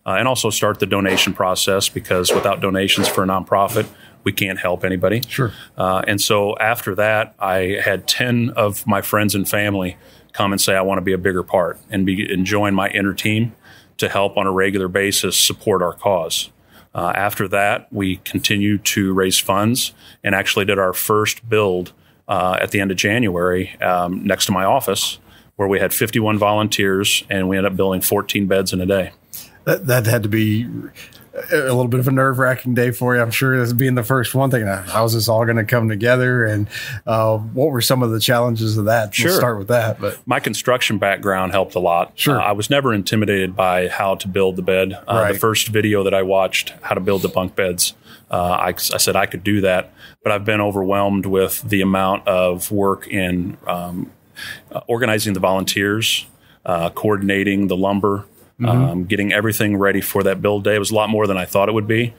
uh, 0.07 0.11
and 0.11 0.27
also 0.27 0.49
start 0.49 0.79
the 0.79 0.85
donation 0.85 1.33
process 1.33 1.89
because 1.89 2.33
without 2.33 2.61
donations 2.61 3.09
for 3.09 3.25
a 3.25 3.27
nonprofit, 3.27 3.85
we 4.23 4.31
can't 4.31 4.57
help 4.57 4.85
anybody. 4.85 5.21
Sure. 5.27 5.51
Uh, 5.77 6.01
and 6.07 6.21
so 6.21 6.57
after 6.57 6.95
that, 6.95 7.35
I 7.39 7.79
had 7.83 8.07
10 8.07 8.51
of 8.51 8.87
my 8.87 9.01
friends 9.01 9.35
and 9.35 9.47
family 9.47 9.97
come 10.31 10.53
and 10.53 10.61
say, 10.61 10.75
I 10.75 10.81
want 10.81 10.97
to 10.99 11.03
be 11.03 11.11
a 11.11 11.17
bigger 11.17 11.43
part 11.43 11.77
and, 11.89 12.05
be, 12.05 12.31
and 12.31 12.45
join 12.45 12.73
my 12.73 12.87
inner 12.89 13.13
team 13.13 13.53
to 13.97 14.07
help 14.07 14.37
on 14.37 14.47
a 14.47 14.51
regular 14.51 14.87
basis 14.87 15.35
support 15.35 15.81
our 15.81 15.93
cause. 15.93 16.51
Uh, 16.95 17.11
after 17.13 17.47
that, 17.49 17.91
we 17.91 18.17
continued 18.17 18.85
to 18.85 19.13
raise 19.13 19.39
funds 19.39 19.93
and 20.23 20.33
actually 20.33 20.65
did 20.65 20.79
our 20.79 20.93
first 20.93 21.47
build 21.49 21.91
uh, 22.27 22.57
at 22.61 22.71
the 22.71 22.79
end 22.79 22.91
of 22.91 22.97
January 22.97 23.75
um, 23.81 24.23
next 24.23 24.45
to 24.45 24.51
my 24.51 24.63
office, 24.63 25.19
where 25.57 25.67
we 25.67 25.79
had 25.79 25.93
51 25.93 26.37
volunteers 26.37 27.23
and 27.29 27.49
we 27.49 27.57
ended 27.57 27.71
up 27.71 27.77
building 27.77 28.01
14 28.01 28.47
beds 28.47 28.71
in 28.71 28.79
a 28.79 28.85
day 28.85 29.11
that 29.67 29.85
that 29.87 30.05
had 30.05 30.23
to 30.23 30.29
be 30.29 30.65
a 31.51 31.57
little 31.57 31.89
bit 31.89 31.99
of 31.99 32.07
a 32.07 32.11
nerve 32.11 32.39
wracking 32.39 32.73
day 32.73 32.91
for 32.91 33.15
you. 33.15 33.21
I'm 33.21 33.31
sure 33.31 33.53
as 33.53 33.73
being 33.73 33.95
the 33.95 34.03
first 34.03 34.33
one, 34.33 34.49
thing. 34.49 34.65
how's 34.65 35.13
this 35.13 35.27
all 35.27 35.43
going 35.43 35.57
to 35.57 35.65
come 35.65 35.89
together? 35.89 36.45
And 36.45 36.67
uh, 37.05 37.37
what 37.37 37.71
were 37.71 37.81
some 37.81 38.01
of 38.01 38.11
the 38.11 38.19
challenges 38.19 38.77
of 38.77 38.85
that? 38.85 39.13
Sure. 39.13 39.29
We'll 39.29 39.37
start 39.37 39.59
with 39.59 39.67
that. 39.67 39.99
But 39.99 40.25
my 40.25 40.39
construction 40.39 40.97
background 40.97 41.51
helped 41.51 41.75
a 41.75 41.79
lot. 41.79 42.13
Sure. 42.15 42.39
Uh, 42.39 42.45
I 42.45 42.53
was 42.53 42.69
never 42.69 42.93
intimidated 42.93 43.55
by 43.55 43.89
how 43.89 44.15
to 44.15 44.27
build 44.27 44.55
the 44.55 44.61
bed. 44.61 44.93
Uh, 44.93 45.01
right. 45.07 45.33
The 45.33 45.39
first 45.39 45.67
video 45.67 46.03
that 46.05 46.13
I 46.13 46.23
watched, 46.23 46.73
how 46.81 46.95
to 46.95 47.01
build 47.01 47.21
the 47.21 47.29
bunk 47.29 47.55
beds, 47.55 47.93
uh, 48.31 48.35
I, 48.35 48.69
I, 48.69 48.73
said 48.73 49.15
I 49.15 49.25
could 49.25 49.43
do 49.43 49.61
that, 49.61 49.93
but 50.23 50.31
I've 50.31 50.43
been 50.43 50.59
overwhelmed 50.59 51.25
with 51.25 51.61
the 51.61 51.81
amount 51.81 52.27
of 52.27 52.71
work 52.71 53.07
in 53.07 53.57
um, 53.67 54.11
uh, 54.71 54.81
organizing 54.87 55.33
the 55.33 55.39
volunteers, 55.39 56.25
uh, 56.65 56.89
coordinating 56.89 57.67
the 57.67 57.77
lumber 57.77 58.25
mm-hmm. 58.59 58.67
um, 58.67 59.03
getting 59.05 59.33
everything 59.33 59.77
ready 59.77 60.01
for 60.01 60.23
that 60.23 60.41
build 60.41 60.63
day. 60.63 60.75
It 60.75 60.79
was 60.79 60.91
a 60.91 60.95
lot 60.95 61.09
more 61.09 61.27
than 61.27 61.37
I 61.37 61.45
thought 61.45 61.69
it 61.69 61.73
would 61.73 61.87
be, 61.87 62.13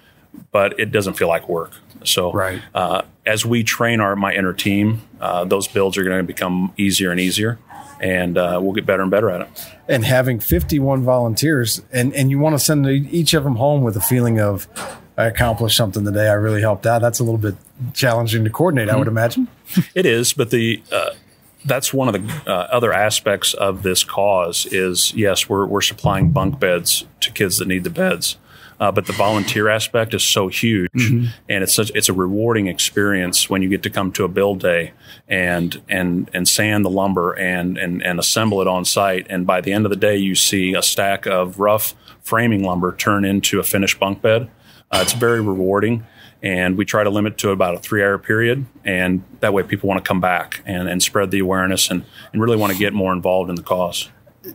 but 0.53 0.79
it 0.79 0.91
doesn't 0.91 1.15
feel 1.15 1.29
like 1.29 1.49
work. 1.49 1.73
So 2.05 2.33
right. 2.33 2.63
uh, 2.75 3.03
as 3.27 3.45
we 3.45 3.65
train 3.65 4.01
our 4.01 4.15
my 4.17 4.35
inner 4.35 4.53
team, 4.53 5.03
uh, 5.21 5.45
those 5.45 5.69
builds 5.69 5.99
are 5.99 6.05
going 6.05 6.19
to 6.19 6.25
become 6.25 6.73
easier 6.77 7.11
and 7.11 7.21
easier, 7.21 7.59
and 8.01 8.39
uh, 8.39 8.59
we'll 8.63 8.73
get 8.73 8.87
better 8.87 9.03
and 9.03 9.11
better 9.11 9.31
at 9.31 9.43
it. 9.43 9.49
And 9.89 10.05
having 10.05 10.39
51 10.41 11.03
volunteers, 11.03 11.83
and 11.93 12.15
and 12.15 12.31
you 12.31 12.39
want 12.39 12.55
to 12.55 12.59
send 12.59 12.87
each 12.87 13.35
of 13.35 13.45
them 13.45 13.57
home 13.57 13.83
with 13.83 13.97
a 13.97 14.01
feeling 14.01 14.41
of 14.41 14.69
I 15.17 15.25
accomplished 15.25 15.77
something 15.77 16.05
today. 16.05 16.29
I 16.29 16.35
really 16.35 16.61
helped 16.61 16.87
out. 16.87 17.01
That's 17.01 17.19
a 17.19 17.25
little 17.25 17.39
bit 17.39 17.57
challenging 17.93 18.45
to 18.45 18.51
coordinate, 18.51 18.87
mm-hmm. 18.87 18.97
I 18.97 18.99
would 18.99 19.09
imagine. 19.09 19.49
it 19.95 20.07
is, 20.07 20.33
but 20.33 20.51
the 20.51 20.81
uh, 20.93 21.11
that's 21.65 21.93
one 21.93 22.09
of 22.09 22.15
the 22.15 22.51
uh, 22.51 22.69
other 22.71 22.93
aspects 22.93 23.55
of 23.55 23.83
this 23.83 24.05
cause 24.05 24.67
is 24.67 25.13
yes, 25.15 25.49
we're, 25.49 25.67
we're 25.67 25.81
supplying 25.81 26.31
bunk 26.31 26.61
beds 26.61 27.07
to 27.21 27.33
kids 27.33 27.59
that 27.59 27.69
need 27.69 27.85
the 27.85 27.91
beds. 27.91 28.37
Uh, 28.81 28.93
but 28.93 29.07
the 29.07 29.13
volunteer 29.13 29.69
aspect 29.69 30.15
is 30.15 30.23
so 30.23 30.47
huge, 30.47 30.89
mm-hmm. 30.93 31.27
and 31.49 31.65
it's 31.65 31.75
such 31.75 31.91
it's 31.97 32.09
a 32.09 32.13
rewarding 32.13 32.69
experience 32.69 33.51
when 33.51 33.61
you 33.61 33.69
get 33.69 33.83
to 33.83 33.91
come 33.91 34.13
to 34.13 34.23
a 34.23 34.29
build 34.29 34.61
day 34.61 34.93
and 35.27 35.83
and 35.89 36.31
and 36.33 36.49
sand 36.49 36.85
the 36.85 36.91
lumber 36.91 37.33
and 37.33 37.77
and 37.77 38.01
and 38.05 38.21
assemble 38.21 38.61
it 38.61 38.69
on 38.69 38.85
site, 38.85 39.27
and 39.29 39.45
by 39.45 39.61
the 39.61 39.73
end 39.73 39.85
of 39.85 39.91
the 39.91 39.97
day, 39.97 40.17
you 40.17 40.37
see 40.37 40.75
a 40.75 40.83
stack 40.83 41.27
of 41.27 41.59
rough 41.59 41.93
framing 42.23 42.63
lumber 42.63 42.95
turn 42.95 43.25
into 43.25 43.59
a 43.59 43.65
finished 43.65 43.99
bunk 43.99 44.23
bed. 44.23 44.49
Uh, 44.93 45.01
it's 45.03 45.13
very 45.13 45.41
rewarding 45.41 46.07
and 46.43 46.77
we 46.77 46.85
try 46.85 47.03
to 47.03 47.11
limit 47.11 47.39
to 47.39 47.51
about 47.51 47.75
a 47.75 47.79
three 47.79 48.03
hour 48.03 48.19
period 48.19 48.67
and 48.85 49.23
that 49.41 49.53
way 49.53 49.63
people 49.63 49.89
want 49.89 50.03
to 50.03 50.07
come 50.07 50.21
back 50.21 50.63
and, 50.67 50.89
and 50.89 51.03
spread 51.03 51.31
the 51.31 51.39
awareness 51.39 51.91
and, 51.91 52.05
and 52.33 52.41
really 52.41 52.57
want 52.57 52.73
to 52.73 52.79
get 52.79 52.93
more 52.93 53.13
involved 53.13 53.51
in 53.51 53.57
the 53.57 53.63
cause 53.63 54.09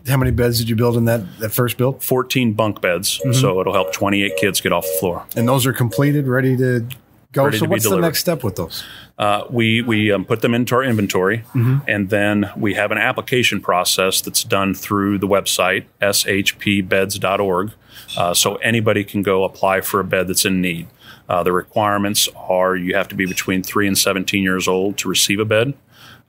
how 0.08 0.18
many 0.18 0.32
beds 0.32 0.58
did 0.58 0.70
you 0.70 0.76
build 0.76 0.98
in 0.98 1.06
that, 1.06 1.40
that 1.40 1.50
first 1.50 1.78
build 1.78 2.02
14 2.04 2.54
bunk 2.54 2.82
beds 2.82 3.20
mm-hmm. 3.20 3.34
so 3.34 3.60
it'll 3.60 3.74
help 3.74 3.92
28 3.92 4.38
kids 4.38 4.62
get 4.62 4.72
off 4.72 4.86
the 4.86 4.98
floor 5.00 5.26
and 5.36 5.48
those 5.48 5.66
are 5.66 5.74
completed 5.74 6.28
ready 6.28 6.56
to 6.58 6.88
go. 7.34 7.46
ready 7.46 7.58
So 7.58 7.66
to 7.66 7.70
what's 7.70 7.90
the 7.90 7.98
next 7.98 8.20
step 8.20 8.44
with 8.44 8.56
those? 8.56 8.84
Uh, 9.18 9.44
we 9.50 9.82
we 9.82 10.12
um, 10.12 10.26
put 10.26 10.42
them 10.42 10.54
into 10.54 10.74
our 10.76 10.84
inventory, 10.84 11.44
and 11.88 12.10
then 12.10 12.50
we 12.56 12.74
have 12.76 12.92
an 12.92 12.98
application 12.98 13.60
process 13.62 14.22
that's 14.22 14.44
done 14.44 14.74
through 14.74 15.20
the 15.20 15.28
website 15.28 15.86
shpbeds.org. 16.02 17.72
Uh, 18.18 18.34
so 18.34 18.56
anybody 18.56 19.04
can 19.04 19.22
go 19.22 19.44
apply 19.44 19.82
for 19.82 20.00
a 20.00 20.04
bed 20.04 20.28
that's 20.28 20.46
in 20.46 20.62
need. 20.62 20.88
Uh, 21.30 21.44
the 21.44 21.52
requirements 21.52 22.30
are 22.36 22.76
you 22.76 22.96
have 22.96 23.08
to 23.08 23.16
be 23.16 23.26
between 23.26 23.64
three 23.64 23.88
and 23.88 23.98
17 23.98 24.44
years 24.44 24.68
old 24.68 24.98
to 24.98 25.10
receive 25.10 25.40
a 25.40 25.46
bed. 25.46 25.74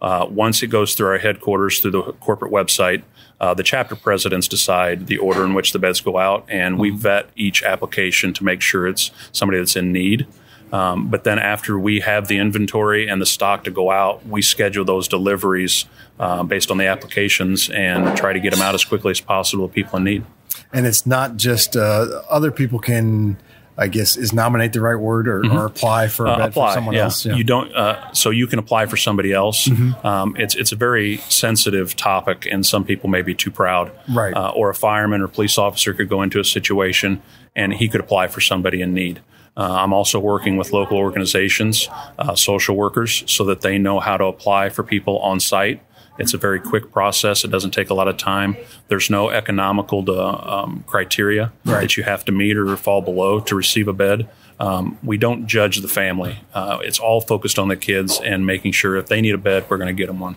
Uh, 0.00 0.26
once 0.28 0.62
it 0.62 0.68
goes 0.68 0.94
through 0.94 1.08
our 1.08 1.18
headquarters 1.18 1.80
through 1.80 1.90
the 1.90 2.02
corporate 2.14 2.52
website, 2.52 3.02
uh, 3.40 3.54
the 3.54 3.62
chapter 3.62 3.96
presidents 3.96 4.48
decide 4.48 5.06
the 5.06 5.18
order 5.18 5.44
in 5.44 5.54
which 5.54 5.72
the 5.72 5.78
beds 5.78 6.00
go 6.00 6.18
out, 6.18 6.44
and 6.48 6.78
we 6.78 6.90
vet 6.90 7.28
each 7.36 7.62
application 7.62 8.32
to 8.32 8.44
make 8.44 8.60
sure 8.60 8.86
it's 8.86 9.10
somebody 9.32 9.58
that's 9.58 9.76
in 9.76 9.92
need. 9.92 10.26
Um, 10.72 11.08
but 11.08 11.24
then 11.24 11.38
after 11.38 11.78
we 11.78 12.00
have 12.00 12.26
the 12.26 12.38
inventory 12.38 13.08
and 13.08 13.20
the 13.20 13.26
stock 13.26 13.64
to 13.64 13.70
go 13.70 13.90
out, 13.90 14.26
we 14.26 14.42
schedule 14.42 14.84
those 14.84 15.06
deliveries 15.06 15.84
uh, 16.18 16.42
based 16.42 16.70
on 16.70 16.78
the 16.78 16.86
applications 16.86 17.70
and 17.70 18.16
try 18.16 18.32
to 18.32 18.40
get 18.40 18.52
them 18.52 18.62
out 18.62 18.74
as 18.74 18.84
quickly 18.84 19.12
as 19.12 19.20
possible 19.20 19.68
to 19.68 19.72
people 19.74 19.98
in 19.98 20.04
need. 20.04 20.24
And 20.72 20.86
it's 20.86 21.06
not 21.06 21.36
just 21.36 21.76
uh, 21.76 22.22
other 22.28 22.50
people 22.50 22.78
can, 22.78 23.36
I 23.76 23.88
guess, 23.88 24.16
is 24.16 24.32
nominate 24.32 24.72
the 24.72 24.80
right 24.80 24.94
word 24.94 25.26
or, 25.26 25.44
or 25.52 25.66
apply 25.66 26.08
for 26.08 26.26
a 26.26 26.30
Uh, 26.30 26.46
apply, 26.46 26.68
for 26.70 26.74
someone 26.74 26.94
yeah. 26.94 27.04
else. 27.04 27.26
You 27.26 27.42
don't, 27.42 27.74
uh, 27.74 28.12
so 28.12 28.30
you 28.30 28.46
can 28.46 28.58
apply 28.58 28.86
for 28.86 28.96
somebody 28.96 29.32
else. 29.32 29.68
Um, 30.04 30.36
it's 30.38 30.54
it's 30.54 30.72
a 30.72 30.76
very 30.76 31.16
sensitive 31.28 31.96
topic, 31.96 32.46
and 32.50 32.64
some 32.64 32.84
people 32.84 33.10
may 33.10 33.22
be 33.22 33.34
too 33.34 33.50
proud. 33.50 33.90
Right. 34.08 34.32
Uh, 34.34 34.50
or 34.54 34.70
a 34.70 34.74
fireman 34.74 35.22
or 35.22 35.28
police 35.28 35.58
officer 35.58 35.92
could 35.92 36.08
go 36.08 36.22
into 36.22 36.38
a 36.38 36.44
situation, 36.44 37.20
and 37.56 37.74
he 37.74 37.88
could 37.88 38.00
apply 38.00 38.28
for 38.28 38.40
somebody 38.40 38.80
in 38.80 38.94
need. 38.94 39.20
Uh, 39.56 39.72
I'm 39.82 39.92
also 39.92 40.18
working 40.18 40.56
with 40.56 40.72
local 40.72 40.98
organizations, 40.98 41.88
uh, 42.18 42.34
social 42.34 42.76
workers, 42.76 43.22
so 43.26 43.44
that 43.44 43.60
they 43.60 43.78
know 43.78 44.00
how 44.00 44.16
to 44.16 44.24
apply 44.24 44.70
for 44.70 44.82
people 44.82 45.18
on 45.18 45.40
site. 45.40 45.80
It's 46.18 46.32
a 46.34 46.38
very 46.38 46.60
quick 46.60 46.92
process. 46.92 47.44
It 47.44 47.50
doesn't 47.50 47.72
take 47.72 47.90
a 47.90 47.94
lot 47.94 48.06
of 48.08 48.16
time. 48.16 48.56
There's 48.88 49.10
no 49.10 49.30
economical 49.30 50.04
to, 50.04 50.20
um, 50.22 50.84
criteria 50.86 51.52
Right. 51.64 51.80
that 51.82 51.96
you 51.96 52.04
have 52.04 52.24
to 52.26 52.32
meet 52.32 52.56
or 52.56 52.76
fall 52.76 53.00
below 53.02 53.40
to 53.40 53.54
receive 53.54 53.88
a 53.88 53.92
bed. 53.92 54.28
Um, 54.60 54.98
we 55.02 55.16
don't 55.16 55.46
judge 55.48 55.78
the 55.78 55.88
family. 55.88 56.38
Uh, 56.54 56.78
it's 56.82 57.00
all 57.00 57.20
focused 57.20 57.58
on 57.58 57.66
the 57.68 57.76
kids 57.76 58.20
and 58.24 58.46
making 58.46 58.72
sure 58.72 58.96
if 58.96 59.06
they 59.06 59.20
need 59.20 59.34
a 59.34 59.38
bed, 59.38 59.64
we're 59.68 59.76
going 59.78 59.88
to 59.88 60.00
get 60.00 60.06
them 60.06 60.20
one. 60.20 60.36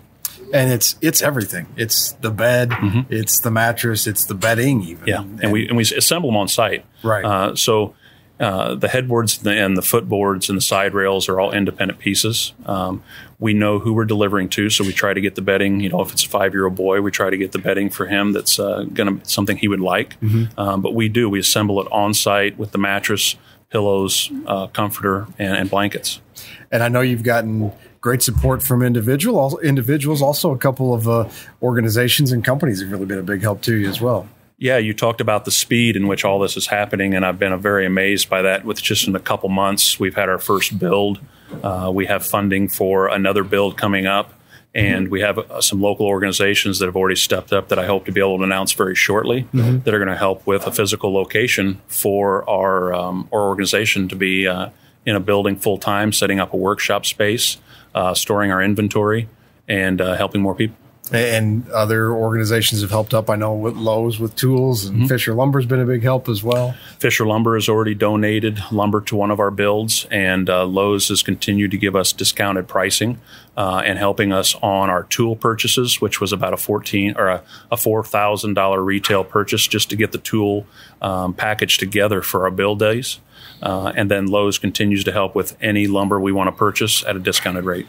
and 0.53 0.71
it's 0.71 0.95
it's 1.01 1.21
everything. 1.21 1.65
It's 1.75 2.13
the 2.21 2.31
bed, 2.31 2.71
it's 3.09 3.41
the 3.41 3.51
mattress, 3.51 4.07
it's 4.07 4.23
the 4.25 4.33
bedding, 4.33 4.81
even. 4.81 5.05
Mm-hmm. 5.05 5.07
Yeah, 5.35 5.41
and, 5.43 5.51
we 5.51 5.67
and 5.67 5.75
we 5.75 5.83
assemble 5.83 6.29
them 6.29 6.37
on 6.37 6.47
site. 6.47 6.85
Right. 7.03 7.25
Uh, 7.25 7.55
so 7.55 7.93
uh, 8.39 8.75
the 8.75 8.87
headboards 8.87 9.37
and 9.37 9.45
the, 9.45 9.51
and 9.51 9.77
the 9.77 9.81
footboards 9.81 10.49
and 10.49 10.57
the 10.57 10.61
side 10.61 10.93
rails 10.93 11.27
are 11.27 11.39
all 11.39 11.51
independent 11.51 11.99
pieces. 11.99 12.53
Um, 12.65 13.03
we 13.39 13.53
know 13.53 13.79
who 13.79 13.93
we're 13.93 14.05
delivering 14.05 14.49
to, 14.49 14.69
so 14.69 14.83
we 14.83 14.93
try 14.93 15.13
to 15.13 15.21
get 15.21 15.35
the 15.35 15.41
bedding. 15.41 15.79
You 15.79 15.89
know, 15.89 16.01
if 16.01 16.11
it's 16.11 16.23
a 16.23 16.29
five 16.29 16.53
year 16.53 16.65
old 16.65 16.75
boy, 16.75 17.01
we 17.01 17.11
try 17.11 17.29
to 17.29 17.37
get 17.37 17.51
the 17.51 17.59
bedding 17.59 17.89
for 17.89 18.05
him 18.05 18.33
that's 18.33 18.59
uh, 18.59 18.83
going 18.93 19.19
to 19.19 19.29
something 19.29 19.57
he 19.57 19.67
would 19.67 19.81
like. 19.81 20.21
Um, 20.57 20.81
but 20.81 20.93
we 20.93 21.09
do 21.09 21.29
we 21.29 21.39
assemble 21.39 21.81
it 21.81 21.87
on 21.91 22.13
site 22.13 22.57
with 22.57 22.71
the 22.71 22.77
mattress, 22.77 23.35
pillows, 23.69 24.31
uh, 24.45 24.67
comforter, 24.67 25.27
and, 25.39 25.55
and 25.55 25.69
blankets. 25.69 26.21
And 26.71 26.83
I 26.83 26.89
know 26.89 27.01
you've 27.01 27.23
gotten 27.23 27.71
great 28.01 28.21
support 28.21 28.61
from 28.63 28.83
individual 28.83 29.59
individuals. 29.59 30.21
Also, 30.21 30.51
a 30.51 30.57
couple 30.57 30.93
of 30.93 31.07
uh, 31.07 31.29
organizations 31.61 32.31
and 32.31 32.43
companies 32.43 32.81
have 32.81 32.91
really 32.91 33.05
been 33.05 33.19
a 33.19 33.23
big 33.23 33.41
help 33.41 33.61
to 33.63 33.75
you 33.75 33.89
as 33.89 33.99
well. 33.99 34.27
Yeah, 34.59 34.77
you 34.77 34.95
talked 34.95 35.21
about 35.21 35.45
the 35.45 35.51
speed 35.51 35.95
in 35.95 36.07
which 36.07 36.25
all 36.25 36.39
this 36.39 36.57
is 36.57 36.67
happening, 36.67 37.13
and 37.13 37.23
I've 37.23 37.37
been 37.37 37.59
very 37.61 37.85
amazed 37.85 38.27
by 38.27 38.41
that. 38.41 38.65
With 38.65 38.81
just 38.81 39.07
in 39.07 39.15
a 39.15 39.19
couple 39.19 39.49
months, 39.49 39.99
we've 39.99 40.15
had 40.15 40.29
our 40.29 40.39
first 40.39 40.79
build. 40.79 41.19
Uh, 41.63 41.91
we 41.93 42.07
have 42.07 42.25
funding 42.25 42.67
for 42.67 43.07
another 43.07 43.43
build 43.43 43.77
coming 43.77 44.07
up, 44.07 44.33
and 44.73 45.09
we 45.09 45.21
have 45.21 45.37
uh, 45.37 45.61
some 45.61 45.79
local 45.79 46.07
organizations 46.07 46.79
that 46.79 46.87
have 46.87 46.95
already 46.95 47.15
stepped 47.15 47.53
up 47.53 47.67
that 47.67 47.77
I 47.77 47.85
hope 47.85 48.05
to 48.05 48.11
be 48.11 48.19
able 48.19 48.39
to 48.39 48.43
announce 48.43 48.71
very 48.73 48.95
shortly 48.95 49.47
that 49.83 49.93
are 49.93 49.99
going 49.99 50.09
to 50.09 50.17
help 50.17 50.47
with 50.47 50.65
a 50.65 50.71
physical 50.71 51.13
location 51.13 51.79
for 51.87 52.47
our 52.49 52.93
um, 52.95 53.29
our 53.31 53.41
organization 53.41 54.07
to 54.07 54.15
be 54.15 54.47
uh, 54.47 54.69
in 55.05 55.15
a 55.15 55.19
building 55.19 55.55
full 55.55 55.77
time, 55.77 56.11
setting 56.11 56.39
up 56.39 56.51
a 56.51 56.57
workshop 56.57 57.05
space, 57.05 57.57
uh, 57.93 58.15
storing 58.15 58.51
our 58.51 58.61
inventory, 58.63 59.29
and 59.67 60.01
uh, 60.01 60.15
helping 60.15 60.41
more 60.41 60.55
people. 60.55 60.75
And 61.11 61.69
other 61.69 62.11
organizations 62.11 62.81
have 62.81 62.89
helped 62.89 63.13
up. 63.13 63.29
I 63.29 63.35
know 63.35 63.53
with 63.53 63.75
Lowe's 63.75 64.19
with 64.19 64.35
tools 64.35 64.85
and 64.85 65.07
Fisher 65.07 65.33
Lumber's 65.33 65.65
been 65.65 65.79
a 65.79 65.85
big 65.85 66.03
help 66.03 66.27
as 66.27 66.43
well. 66.43 66.75
Fisher 66.99 67.25
Lumber 67.25 67.55
has 67.55 67.69
already 67.69 67.95
donated 67.95 68.59
lumber 68.71 69.01
to 69.01 69.15
one 69.15 69.31
of 69.31 69.39
our 69.39 69.51
builds, 69.51 70.05
and 70.11 70.49
uh, 70.49 70.65
Lowe's 70.65 71.07
has 71.07 71.23
continued 71.23 71.71
to 71.71 71.77
give 71.77 71.95
us 71.95 72.11
discounted 72.11 72.67
pricing 72.67 73.19
uh, 73.55 73.81
and 73.85 73.97
helping 73.97 74.33
us 74.33 74.55
on 74.55 74.89
our 74.89 75.03
tool 75.03 75.35
purchases, 75.35 76.01
which 76.01 76.19
was 76.19 76.33
about 76.33 76.53
a 76.53 76.57
fourteen 76.57 77.15
or 77.17 77.27
a, 77.27 77.43
a 77.71 77.77
four 77.77 78.03
thousand 78.03 78.53
dollar 78.53 78.83
retail 78.83 79.23
purchase 79.23 79.65
just 79.67 79.89
to 79.89 79.95
get 79.95 80.11
the 80.11 80.17
tool 80.17 80.65
um, 81.01 81.33
packaged 81.33 81.79
together 81.79 82.21
for 82.21 82.43
our 82.43 82.51
build 82.51 82.79
days. 82.79 83.19
Uh, 83.61 83.91
and 83.95 84.11
then 84.11 84.27
Lowe's 84.27 84.59
continues 84.59 85.03
to 85.05 85.11
help 85.11 85.33
with 85.33 85.57
any 85.61 85.87
lumber 85.87 86.19
we 86.19 86.31
want 86.31 86.47
to 86.47 86.51
purchase 86.51 87.03
at 87.05 87.15
a 87.15 87.19
discounted 87.19 87.65
rate. 87.65 87.87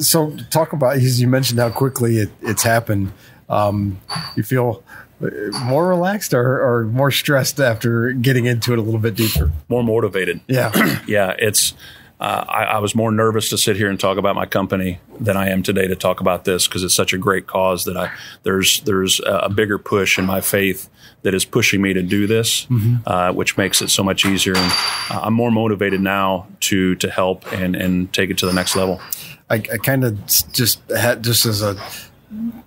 So, 0.00 0.36
talk 0.50 0.72
about 0.72 0.96
as 0.96 1.20
you 1.20 1.28
mentioned 1.28 1.60
how 1.60 1.70
quickly 1.70 2.18
it, 2.18 2.30
it's 2.42 2.62
happened. 2.62 3.12
Um, 3.48 4.00
you 4.36 4.42
feel 4.42 4.82
uh, 5.22 5.28
more 5.64 5.88
relaxed 5.88 6.32
or, 6.32 6.60
or 6.60 6.84
more 6.84 7.10
stressed 7.10 7.60
after 7.60 8.12
getting 8.12 8.46
into 8.46 8.72
it 8.72 8.78
a 8.78 8.82
little 8.82 9.00
bit 9.00 9.16
deeper? 9.16 9.52
More 9.68 9.82
motivated. 9.82 10.40
Yeah. 10.46 11.00
yeah, 11.06 11.34
it's. 11.38 11.74
Uh, 12.18 12.44
I, 12.46 12.64
I 12.64 12.78
was 12.80 12.94
more 12.94 13.10
nervous 13.10 13.48
to 13.48 13.56
sit 13.56 13.76
here 13.76 13.88
and 13.88 13.98
talk 13.98 14.18
about 14.18 14.36
my 14.36 14.44
company 14.44 15.00
than 15.18 15.38
I 15.38 15.48
am 15.48 15.62
today 15.62 15.86
to 15.86 15.96
talk 15.96 16.20
about 16.20 16.44
this 16.44 16.68
because 16.68 16.84
it's 16.84 16.92
such 16.94 17.14
a 17.14 17.18
great 17.18 17.46
cause 17.46 17.86
that 17.86 17.96
I 17.96 18.12
there's 18.42 18.80
there's 18.82 19.22
a, 19.24 19.48
bigger 19.48 19.78
push 19.78 20.18
in 20.18 20.26
my 20.26 20.42
faith 20.42 20.90
that 21.22 21.32
is 21.32 21.46
pushing 21.46 21.80
me 21.80 21.94
to 21.94 22.02
do 22.02 22.26
this, 22.26 22.66
uh, 23.06 23.32
which 23.32 23.56
makes 23.56 23.80
it 23.80 23.88
so 23.88 24.02
much 24.02 24.26
easier. 24.26 24.54
And 24.54 24.70
uh, 25.10 25.20
I'm 25.22 25.32
more 25.32 25.50
motivated 25.50 26.02
now 26.02 26.46
to 26.60 26.94
to 26.96 27.10
help 27.10 27.50
and 27.54 27.74
and 27.74 28.12
take 28.12 28.28
it 28.28 28.36
to 28.38 28.46
the 28.46 28.52
next 28.52 28.76
level. 28.76 29.00
I, 29.50 29.56
I 29.56 29.78
kind 29.78 30.04
of 30.04 30.26
just 30.52 30.80
had 30.90 31.22
just 31.22 31.44
as 31.44 31.62
a 31.62 31.76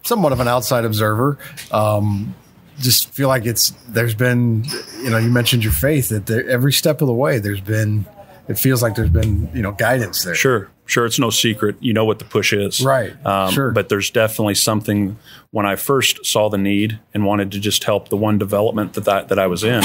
somewhat 0.04 0.34
of 0.34 0.40
an 0.40 0.48
outside 0.48 0.84
observer, 0.84 1.38
um, 1.72 2.36
just 2.80 3.10
feel 3.10 3.30
like 3.30 3.46
it's 3.46 3.70
there's 3.88 4.16
been 4.16 4.66
you 5.02 5.10
know 5.10 5.18
you 5.18 5.30
mentioned 5.30 5.64
your 5.64 5.74
faith 5.74 6.10
that 6.10 6.26
there, 6.26 6.48
every 6.50 6.74
step 6.74 7.02
of 7.02 7.08
the 7.08 7.14
way 7.14 7.40
there's 7.40 7.62
been 7.62 8.06
it 8.48 8.60
feels 8.60 8.82
like 8.82 8.96
there's 8.96 9.10
been 9.10 9.50
you 9.54 9.62
know 9.62 9.72
guidance 9.72 10.24
there. 10.24 10.36
Sure, 10.36 10.70
sure. 10.86 11.06
It's 11.06 11.20
no 11.20 11.30
secret. 11.30 11.78
You 11.80 11.94
know 11.94 12.06
what 12.06 12.20
the 12.20 12.26
push 12.26 12.52
is. 12.52 12.82
Right, 12.84 13.14
sure. 13.52 13.72
But 13.72 13.90
there's 13.90 14.10
definitely 14.10 14.56
something 14.56 15.18
when 15.52 15.66
I 15.66 15.76
first 15.76 16.26
saw 16.26 16.50
the 16.50 16.58
need 16.58 17.00
and 17.14 17.26
wanted 17.26 17.52
to 17.54 17.60
just 17.60 17.84
help 17.86 18.10
the 18.10 18.18
one 18.18 18.38
development 18.38 18.94
that 18.94 19.06
that, 19.06 19.30
that 19.30 19.40
I 19.40 19.48
was 19.48 19.64
in, 19.64 19.82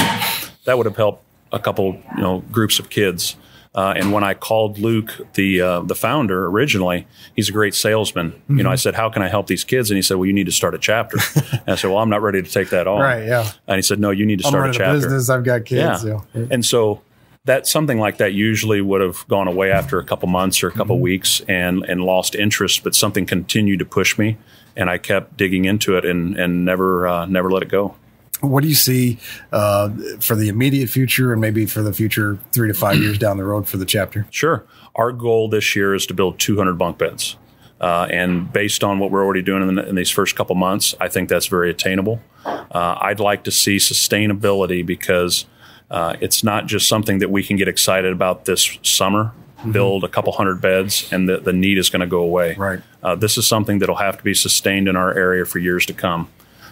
that 0.65 0.77
would 0.77 0.85
have 0.85 0.97
helped 0.97 1.23
a 1.51 1.59
couple, 1.59 1.93
you 2.15 2.21
know, 2.21 2.43
groups 2.51 2.79
of 2.79 2.89
kids. 2.89 3.35
Uh, 3.79 3.93
and 3.93 4.11
when 4.11 4.25
I 4.25 4.33
called 4.33 4.77
Luke, 4.77 5.15
the 5.35 5.61
uh, 5.61 5.79
the 5.83 5.95
founder 5.95 6.47
originally, 6.47 7.07
he's 7.33 7.47
a 7.47 7.53
great 7.53 7.73
salesman. 7.73 8.33
You 8.49 8.63
know, 8.63 8.69
I 8.69 8.75
said, 8.75 8.93
"How 8.93 9.09
can 9.09 9.21
I 9.21 9.29
help 9.29 9.47
these 9.47 9.63
kids?" 9.63 9.89
And 9.89 9.95
he 9.95 10.01
said, 10.01 10.17
"Well, 10.17 10.25
you 10.25 10.33
need 10.33 10.47
to 10.47 10.51
start 10.51 10.75
a 10.75 10.77
chapter." 10.77 11.17
and 11.53 11.63
I 11.65 11.75
said, 11.75 11.87
"Well, 11.87 11.99
I'm 11.99 12.09
not 12.09 12.21
ready 12.21 12.41
to 12.41 12.51
take 12.51 12.71
that 12.71 12.87
on." 12.87 12.99
Right, 12.99 13.25
yeah. 13.25 13.49
And 13.67 13.77
he 13.77 13.81
said, 13.81 13.97
"No, 13.97 14.09
you 14.09 14.25
need 14.25 14.39
to 14.39 14.47
I'm 14.47 14.51
start 14.51 14.69
a 14.71 14.73
chapter." 14.73 14.95
business. 14.95 15.29
I've 15.29 15.45
got 15.45 15.63
kids. 15.63 16.03
Yeah. 16.03 16.19
Yeah. 16.33 16.47
And 16.51 16.65
so 16.65 17.01
that 17.45 17.67
something 17.67 17.99
like 17.99 18.17
that 18.17 18.33
usually 18.33 18.81
would 18.81 18.99
have 18.99 19.25
gone 19.29 19.47
away 19.47 19.71
after 19.71 19.97
a 19.97 20.03
couple 20.03 20.27
months 20.27 20.61
or 20.61 20.67
a 20.67 20.73
couple 20.73 20.99
weeks 20.99 21.41
and 21.47 21.85
and 21.85 22.01
lost 22.01 22.35
interest, 22.35 22.83
but 22.83 22.95
something 22.95 23.25
continued 23.25 23.79
to 23.79 23.85
push 23.85 24.17
me, 24.17 24.37
and 24.75 24.89
I 24.89 24.97
kept 24.97 25.37
digging 25.37 25.63
into 25.63 25.95
it 25.95 26.03
and 26.03 26.37
and 26.37 26.65
never 26.65 27.07
uh, 27.07 27.25
never 27.27 27.49
let 27.49 27.63
it 27.63 27.69
go. 27.69 27.95
What 28.41 28.63
do 28.63 28.69
you 28.69 28.75
see 28.75 29.17
uh, 29.51 29.89
for 30.19 30.35
the 30.35 30.47
immediate 30.47 30.89
future 30.89 31.33
and 31.33 31.41
maybe 31.41 31.65
for 31.65 31.81
the 31.81 31.93
future 31.93 32.39
three 32.51 32.69
to 32.69 32.73
five 32.73 32.97
years 32.97 33.17
down 33.17 33.37
the 33.37 33.43
road 33.43 33.67
for 33.67 33.77
the 33.77 33.85
chapter? 33.85 34.27
Sure. 34.29 34.65
Our 34.95 35.11
goal 35.11 35.49
this 35.49 35.75
year 35.75 35.93
is 35.93 36.05
to 36.07 36.13
build 36.13 36.39
200 36.39 36.77
bunk 36.77 36.97
beds. 36.97 37.35
Uh, 37.81 38.07
and 38.09 38.51
based 38.51 38.83
on 38.83 38.99
what 38.99 39.11
we're 39.11 39.23
already 39.23 39.41
doing 39.41 39.67
in, 39.67 39.79
in 39.79 39.95
these 39.95 40.09
first 40.09 40.35
couple 40.35 40.55
months, 40.55 40.95
I 40.99 41.07
think 41.07 41.29
that's 41.29 41.47
very 41.47 41.69
attainable. 41.69 42.21
Uh, 42.45 42.97
I'd 43.01 43.19
like 43.19 43.43
to 43.45 43.51
see 43.51 43.77
sustainability 43.77 44.85
because 44.85 45.45
uh, 45.89 46.15
it's 46.19 46.43
not 46.43 46.67
just 46.67 46.87
something 46.87 47.19
that 47.19 47.29
we 47.29 47.43
can 47.43 47.57
get 47.57 47.67
excited 47.67 48.11
about 48.11 48.45
this 48.45 48.77
summer, 48.83 49.33
build 49.71 50.03
a 50.03 50.07
couple 50.07 50.31
hundred 50.33 50.61
beds, 50.61 51.11
and 51.11 51.27
the, 51.27 51.37
the 51.37 51.53
need 51.53 51.77
is 51.77 51.89
going 51.89 52.01
to 52.01 52.07
go 52.07 52.19
away. 52.19 52.55
Right. 52.55 52.79
Uh, 53.01 53.15
this 53.15 53.37
is 53.37 53.47
something 53.47 53.79
that'll 53.79 53.95
have 53.95 54.17
to 54.17 54.23
be 54.23 54.33
sustained 54.33 54.87
in 54.87 54.95
our 54.95 55.13
area 55.13 55.45
for 55.45 55.59
years 55.59 55.85
to 55.87 55.93
come. 55.93 56.29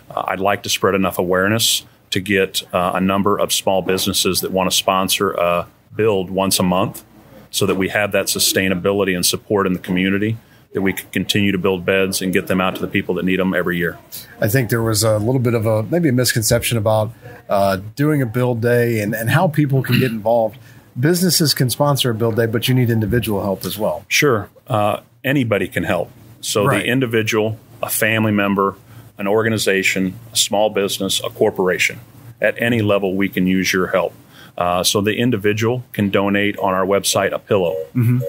Uh, 0.10 0.24
I'd 0.28 0.40
like 0.40 0.64
to 0.64 0.70
spread 0.70 0.96
enough 0.96 1.20
awareness 1.20 1.86
to 2.12 2.20
get 2.20 2.64
uh, 2.74 2.94
a 2.96 3.02
number 3.02 3.38
of 3.38 3.52
small 3.52 3.82
businesses 3.82 4.40
that 4.42 4.52
want 4.52 4.72
to 4.72 4.76
sponsor 4.76 5.32
a 5.32 5.68
build 5.96 6.30
once 6.30 6.60
a 6.60 6.64
month 6.64 7.04
so 7.52 7.66
that 7.66 7.76
we 7.76 7.90
have 7.90 8.12
that 8.14 8.26
sustainability 8.28 9.16
and 9.16 9.26
support 9.26 9.68
in 9.68 9.74
the 9.74 9.80
community 9.80 10.38
that 10.74 10.82
we 10.82 10.94
can 10.94 11.10
continue 11.12 11.52
to 11.52 11.58
build 11.58 11.86
beds 11.86 12.22
and 12.22 12.34
get 12.34 12.48
them 12.48 12.62
out 12.62 12.76
to 12.76 12.82
the 12.82 12.88
people 12.88 13.16
that 13.16 13.26
need 13.26 13.40
them 13.40 13.54
every 13.54 13.78
year. 13.78 13.98
I 14.40 14.48
think 14.48 14.70
there 14.70 14.84
was 14.84 15.02
a 15.04 15.18
little 15.18 15.40
bit 15.40 15.54
of 15.54 15.66
a 15.66 15.84
maybe 15.84 16.10
a 16.10 16.12
misconception 16.12 16.78
about 16.78 17.12
uh, 17.50 17.78
doing 17.96 18.22
a 18.22 18.26
build 18.26 18.62
day 18.62 19.00
and, 19.00 19.16
and 19.16 19.30
how 19.30 19.48
people 19.48 19.82
can 19.82 19.98
get 20.00 20.12
involved. 20.12 20.58
businesses 21.00 21.54
can 21.54 21.70
sponsor 21.70 22.10
a 22.12 22.14
build 22.16 22.36
day, 22.36 22.46
but 22.46 22.68
you 22.68 22.74
need 22.76 22.90
individual 22.90 23.42
help 23.44 23.66
as 23.66 23.78
well. 23.78 24.04
Sure. 24.08 24.50
Uh, 24.68 25.00
anybody 25.24 25.68
can 25.68 25.84
help. 25.84 26.12
So 26.42 26.66
Right. 26.66 26.84
the 26.84 26.88
individual, 26.90 27.58
a 27.82 27.90
family 27.90 28.32
member, 28.32 28.76
an 29.18 29.28
organization, 29.28 30.20
a 30.34 30.36
small 30.36 30.70
business, 30.70 31.22
a 31.24 31.30
corporation, 31.30 32.00
at 32.42 32.62
any 32.62 32.82
level, 32.82 33.16
we 33.16 33.30
can 33.30 33.48
use 33.48 33.74
your 33.74 33.88
help. 33.88 34.14
Uh, 34.58 34.84
so 34.84 35.02
the 35.02 35.16
individual 35.16 35.84
can 35.94 36.10
donate 36.10 36.58
on 36.58 36.74
our 36.74 36.86
website 36.86 37.32
a 37.32 37.40
pillow. 37.40 37.76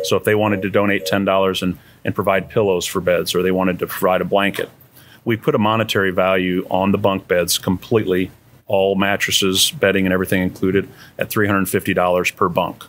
So 0.04 0.16
if 0.16 0.25
they 0.25 0.35
wanted 0.35 0.61
to 0.62 0.71
donate 0.71 1.07
ten 1.07 1.25
dollars 1.25 1.62
and 1.62 1.78
and 2.04 2.14
provide 2.14 2.49
pillows 2.49 2.87
for 2.87 3.00
beds, 3.00 3.35
or 3.35 3.42
they 3.42 3.50
wanted 3.50 3.78
to 3.80 3.87
provide 3.87 4.21
a 4.21 4.25
blanket, 4.25 4.71
we 5.25 5.37
put 5.37 5.54
a 5.54 5.59
monetary 5.59 6.11
value 6.11 6.66
on 6.71 6.92
the 6.92 6.99
bunk 6.99 7.28
beds 7.28 7.59
completely, 7.59 8.30
all 8.66 8.95
mattresses, 8.95 9.71
bedding, 9.73 10.07
and 10.07 10.12
everything 10.12 10.42
included, 10.42 10.88
at 11.18 11.30
three 11.30 11.47
hundred 11.47 11.59
and 11.61 11.68
fifty 11.68 11.95
dollars 11.95 12.30
per 12.30 12.49
bunk. 12.49 12.85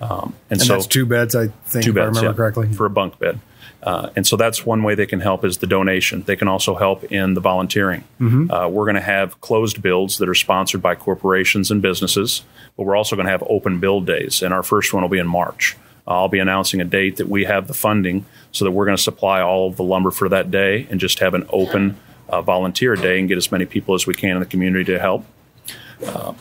Um, 0.00 0.34
And 0.50 0.60
so 0.60 0.74
that's 0.74 0.86
two 0.86 1.06
beds, 1.06 1.34
I 1.34 1.46
think, 1.66 1.84
two 1.84 1.90
if 1.92 1.96
I 1.96 2.00
beds 2.00 2.18
remember 2.18 2.30
yeah, 2.30 2.36
correctly. 2.36 2.72
for 2.74 2.86
a 2.86 2.90
bunk 2.90 3.18
bed. 3.18 3.38
Uh, 3.82 4.10
and 4.14 4.26
so 4.26 4.36
that's 4.36 4.64
one 4.64 4.82
way 4.82 4.94
they 4.94 5.06
can 5.06 5.20
help 5.20 5.44
is 5.44 5.58
the 5.58 5.66
donation. 5.66 6.22
They 6.22 6.36
can 6.36 6.48
also 6.48 6.74
help 6.74 7.04
in 7.04 7.34
the 7.34 7.40
volunteering. 7.40 8.04
Mm-hmm. 8.20 8.50
Uh, 8.50 8.68
we're 8.68 8.84
going 8.84 8.96
to 8.96 9.00
have 9.00 9.40
closed 9.40 9.82
builds 9.82 10.18
that 10.18 10.28
are 10.28 10.34
sponsored 10.34 10.82
by 10.82 10.94
corporations 10.94 11.70
and 11.70 11.82
businesses, 11.82 12.44
but 12.76 12.84
we're 12.84 12.96
also 12.96 13.16
going 13.16 13.26
to 13.26 13.32
have 13.32 13.42
open 13.48 13.80
build 13.80 14.06
days, 14.06 14.42
and 14.42 14.54
our 14.54 14.62
first 14.62 14.92
one 14.92 15.02
will 15.02 15.10
be 15.10 15.18
in 15.18 15.26
March. 15.26 15.76
I'll 16.06 16.28
be 16.28 16.40
announcing 16.40 16.80
a 16.80 16.84
date 16.84 17.16
that 17.16 17.28
we 17.28 17.44
have 17.44 17.68
the 17.68 17.74
funding 17.74 18.26
so 18.50 18.64
that 18.64 18.72
we're 18.72 18.86
going 18.86 18.96
to 18.96 19.02
supply 19.02 19.40
all 19.40 19.68
of 19.68 19.76
the 19.76 19.84
lumber 19.84 20.10
for 20.10 20.28
that 20.28 20.50
day 20.50 20.86
and 20.90 20.98
just 20.98 21.20
have 21.20 21.34
an 21.34 21.46
open 21.50 21.96
uh, 22.28 22.42
volunteer 22.42 22.96
day 22.96 23.20
and 23.20 23.28
get 23.28 23.38
as 23.38 23.52
many 23.52 23.66
people 23.66 23.94
as 23.94 24.06
we 24.06 24.14
can 24.14 24.30
in 24.30 24.40
the 24.40 24.46
community 24.46 24.92
to 24.92 24.98
help 24.98 25.24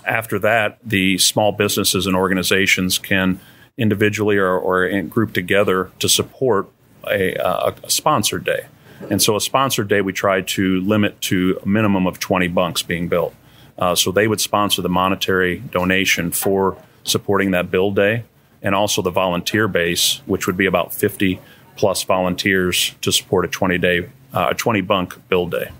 after 0.05 0.39
that, 0.39 0.77
the 0.83 1.17
small 1.17 1.51
businesses 1.51 2.07
and 2.07 2.15
organizations 2.15 2.97
can 2.97 3.39
individually 3.77 4.37
or, 4.37 4.57
or 4.57 4.85
in 4.85 5.07
group 5.07 5.33
together 5.33 5.91
to 5.99 6.09
support 6.09 6.67
a, 7.09 7.35
uh, 7.35 7.73
a 7.83 7.89
sponsored 7.89 8.43
day. 8.43 8.65
And 9.09 9.21
so, 9.21 9.35
a 9.35 9.41
sponsored 9.41 9.87
day, 9.87 10.01
we 10.01 10.13
try 10.13 10.41
to 10.41 10.81
limit 10.81 11.19
to 11.21 11.59
a 11.63 11.67
minimum 11.67 12.05
of 12.05 12.19
20 12.19 12.47
bunks 12.49 12.83
being 12.83 13.07
built. 13.07 13.33
Uh, 13.77 13.95
so, 13.95 14.11
they 14.11 14.27
would 14.27 14.39
sponsor 14.39 14.81
the 14.81 14.89
monetary 14.89 15.59
donation 15.59 16.31
for 16.31 16.77
supporting 17.03 17.51
that 17.51 17.71
build 17.71 17.95
day 17.95 18.23
and 18.61 18.75
also 18.75 19.01
the 19.01 19.09
volunteer 19.09 19.67
base, 19.67 20.21
which 20.25 20.45
would 20.45 20.57
be 20.57 20.65
about 20.67 20.93
50 20.93 21.39
plus 21.75 22.03
volunteers 22.03 22.93
to 23.01 23.11
support 23.11 23.45
a 23.45 23.47
20 23.47 23.77
day, 23.79 24.09
uh, 24.33 24.49
a 24.51 24.53
20 24.53 24.81
bunk 24.81 25.27
build 25.29 25.51
day. 25.51 25.71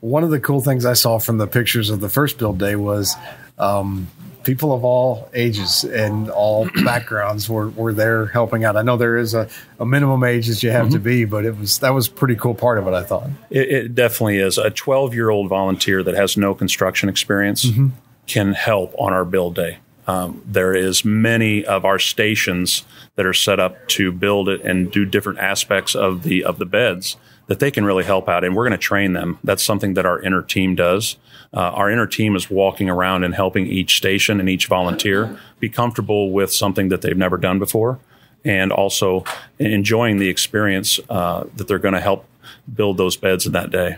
One 0.00 0.24
of 0.24 0.30
the 0.30 0.40
cool 0.40 0.60
things 0.60 0.84
I 0.84 0.94
saw 0.94 1.18
from 1.18 1.38
the 1.38 1.46
pictures 1.46 1.88
of 1.88 2.00
the 2.00 2.08
first 2.08 2.38
build 2.38 2.58
day 2.58 2.76
was 2.76 3.14
um, 3.58 4.08
people 4.46 4.72
of 4.72 4.84
all 4.84 5.28
ages 5.34 5.84
and 5.84 6.30
all 6.30 6.68
backgrounds 6.84 7.50
were, 7.50 7.68
were 7.70 7.92
there 7.92 8.26
helping 8.26 8.64
out. 8.64 8.76
I 8.76 8.82
know 8.82 8.96
there 8.96 9.18
is 9.18 9.34
a, 9.34 9.48
a 9.78 9.84
minimum 9.84 10.22
age 10.24 10.46
that 10.46 10.62
you 10.62 10.70
have 10.70 10.90
to 10.90 10.98
be, 10.98 11.24
but 11.24 11.44
it 11.44 11.58
was 11.58 11.80
that 11.80 11.90
was 11.90 12.06
a 12.06 12.10
pretty 12.10 12.36
cool 12.36 12.54
part 12.54 12.78
of 12.78 12.86
it. 12.86 12.94
I 12.94 13.02
thought. 13.02 13.28
It, 13.50 13.68
it 13.68 13.94
definitely 13.94 14.38
is. 14.38 14.56
A 14.56 14.70
12 14.70 15.12
year 15.12 15.28
old 15.28 15.48
volunteer 15.48 16.02
that 16.02 16.14
has 16.14 16.36
no 16.36 16.54
construction 16.54 17.08
experience 17.08 17.66
can 18.26 18.52
help 18.54 18.94
on 18.98 19.12
our 19.12 19.24
build 19.24 19.56
day. 19.56 19.78
Um, 20.08 20.40
there 20.46 20.72
is 20.72 21.04
many 21.04 21.64
of 21.64 21.84
our 21.84 21.98
stations 21.98 22.84
that 23.16 23.26
are 23.26 23.34
set 23.34 23.58
up 23.58 23.88
to 23.88 24.12
build 24.12 24.48
it 24.48 24.60
and 24.62 24.90
do 24.90 25.04
different 25.04 25.40
aspects 25.40 25.96
of 25.96 26.22
the 26.22 26.44
of 26.44 26.58
the 26.58 26.66
beds 26.66 27.16
that 27.46 27.60
they 27.60 27.70
can 27.70 27.84
really 27.84 28.04
help 28.04 28.28
out, 28.28 28.44
and 28.44 28.56
we're 28.56 28.64
going 28.64 28.78
to 28.78 28.78
train 28.78 29.12
them. 29.12 29.38
That's 29.44 29.62
something 29.62 29.94
that 29.94 30.04
our 30.04 30.20
inner 30.20 30.42
team 30.42 30.74
does. 30.74 31.16
Uh, 31.54 31.60
our 31.60 31.90
inner 31.90 32.06
team 32.06 32.34
is 32.34 32.50
walking 32.50 32.90
around 32.90 33.24
and 33.24 33.34
helping 33.34 33.66
each 33.66 33.96
station 33.96 34.40
and 34.40 34.48
each 34.48 34.66
volunteer 34.66 35.38
be 35.60 35.68
comfortable 35.68 36.32
with 36.32 36.52
something 36.52 36.88
that 36.88 37.02
they've 37.02 37.16
never 37.16 37.36
done 37.36 37.58
before, 37.58 37.98
and 38.44 38.72
also 38.72 39.24
enjoying 39.58 40.18
the 40.18 40.28
experience 40.28 40.98
uh, 41.08 41.44
that 41.56 41.68
they're 41.68 41.78
going 41.78 41.94
to 41.94 42.00
help 42.00 42.26
build 42.74 42.96
those 42.96 43.16
beds 43.16 43.46
in 43.46 43.52
that 43.52 43.70
day. 43.70 43.96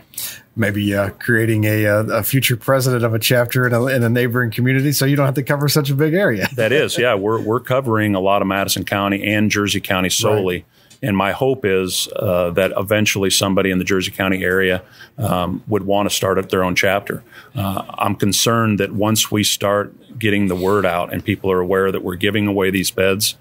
Maybe 0.55 0.93
uh, 0.93 1.09
creating 1.11 1.63
a, 1.63 1.85
uh, 1.85 2.03
a 2.03 2.23
future 2.23 2.57
president 2.57 3.03
of 3.03 3.13
a 3.13 3.19
chapter 3.19 3.65
in 3.65 3.73
a, 3.73 3.85
in 3.87 4.03
a 4.03 4.09
neighboring 4.09 4.51
community, 4.51 4.91
so 4.91 5.05
you 5.05 5.15
don't 5.15 5.25
have 5.25 5.35
to 5.35 5.43
cover 5.43 5.69
such 5.69 5.89
a 5.89 5.95
big 5.95 6.13
area. 6.13 6.47
That 6.55 6.71
is, 6.71 6.97
yeah. 6.97 7.15
We're 7.15 7.41
we're 7.41 7.61
covering 7.61 8.13
a 8.13 8.19
lot 8.19 8.41
of 8.41 8.47
Madison 8.47 8.83
County 8.83 9.23
and 9.23 9.49
Jersey 9.49 9.81
County 9.81 10.09
solely. 10.09 10.65
And 11.01 11.15
my 11.15 11.31
hope 11.31 11.63
is 11.63 12.09
uh, 12.15 12.49
that 12.51 12.73
eventually 12.75 13.29
somebody 13.29 13.71
in 13.71 13.77
the 13.77 13.85
Jersey 13.85 14.11
County 14.11 14.43
area 14.43 14.83
um, 15.17 15.63
would 15.67 15.83
want 15.83 16.09
to 16.09 16.15
start 16.15 16.37
up 16.37 16.49
their 16.49 16.63
own 16.63 16.75
chapter. 16.75 17.23
Uh, 17.55 17.83
I'm 17.97 18.15
concerned 18.15 18.79
that 18.79 18.91
once 18.93 19.31
we 19.31 19.43
start 19.43 19.93
getting 20.19 20.47
the 20.47 20.55
word 20.55 20.85
out 20.85 21.13
and 21.13 21.23
people 21.23 21.49
are 21.51 21.61
aware 21.61 21.91
that 21.91 22.03
we're 22.03 22.15
giving 22.15 22.47
away 22.47 22.69
these 22.69 22.91
beds, 22.91 23.35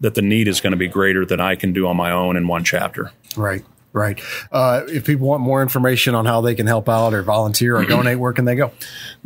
that 0.00 0.14
the 0.14 0.22
need 0.22 0.48
is 0.48 0.60
going 0.60 0.72
to 0.72 0.76
be 0.76 0.88
greater 0.88 1.24
than 1.24 1.40
I 1.40 1.54
can 1.54 1.72
do 1.72 1.86
on 1.86 1.96
my 1.96 2.10
own 2.10 2.36
in 2.36 2.48
one 2.48 2.64
chapter. 2.64 3.12
Right, 3.36 3.64
right. 3.94 4.20
Uh, 4.52 4.82
if 4.88 5.06
people 5.06 5.26
want 5.26 5.40
more 5.42 5.62
information 5.62 6.14
on 6.14 6.26
how 6.26 6.42
they 6.42 6.54
can 6.54 6.66
help 6.66 6.86
out 6.90 7.14
or 7.14 7.22
volunteer 7.22 7.76
or 7.78 7.86
donate, 7.86 8.18
where 8.18 8.34
can 8.34 8.44
they 8.44 8.54
go? 8.56 8.70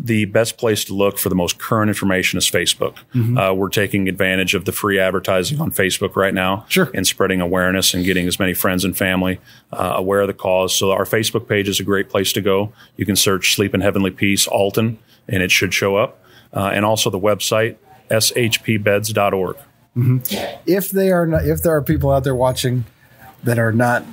the 0.00 0.26
best 0.26 0.56
place 0.58 0.84
to 0.84 0.94
look 0.94 1.18
for 1.18 1.28
the 1.28 1.34
most 1.34 1.58
current 1.58 1.88
information 1.88 2.38
is 2.38 2.48
Facebook. 2.48 2.94
Uh, 3.36 3.52
we're 3.52 3.68
taking 3.68 4.08
advantage 4.08 4.54
of 4.54 4.64
the 4.64 4.70
free 4.70 4.96
advertising 5.00 5.60
on 5.60 5.72
Facebook 5.72 6.14
right 6.14 6.32
now 6.34 6.64
Sure. 6.68 6.88
and 6.94 7.04
spreading 7.04 7.40
awareness 7.40 7.94
and 7.94 8.04
getting 8.04 8.28
as 8.28 8.38
many 8.38 8.54
friends 8.54 8.84
and 8.84 8.96
family 8.96 9.40
uh, 9.72 9.94
aware 9.96 10.20
of 10.20 10.28
the 10.28 10.34
cause. 10.34 10.72
So 10.76 10.92
our 10.92 11.04
Facebook 11.04 11.48
page 11.48 11.68
is 11.68 11.80
a 11.80 11.82
great 11.82 12.08
place 12.10 12.32
to 12.34 12.40
go. 12.40 12.72
You 12.96 13.04
can 13.06 13.16
search 13.16 13.56
Sleep 13.56 13.74
in 13.74 13.80
Heavenly 13.80 14.12
Peace 14.12 14.46
Alton 14.46 14.98
and 15.26 15.42
it 15.42 15.50
should 15.50 15.74
show 15.74 15.96
up. 15.96 16.22
Uh, 16.52 16.70
and 16.72 16.84
also 16.84 17.10
the 17.10 17.18
website, 17.18 17.76
shpbeds.org. 18.10 19.56
if 20.66 20.90
they 20.90 21.10
are 21.10 21.26
not, 21.26 21.44
if 21.44 21.62
there 21.62 21.74
are 21.74 21.82
people 21.82 22.10
out 22.10 22.22
there 22.24 22.34
watching 22.36 22.84
that 23.42 23.58
are 23.58 23.72
not 23.72 24.04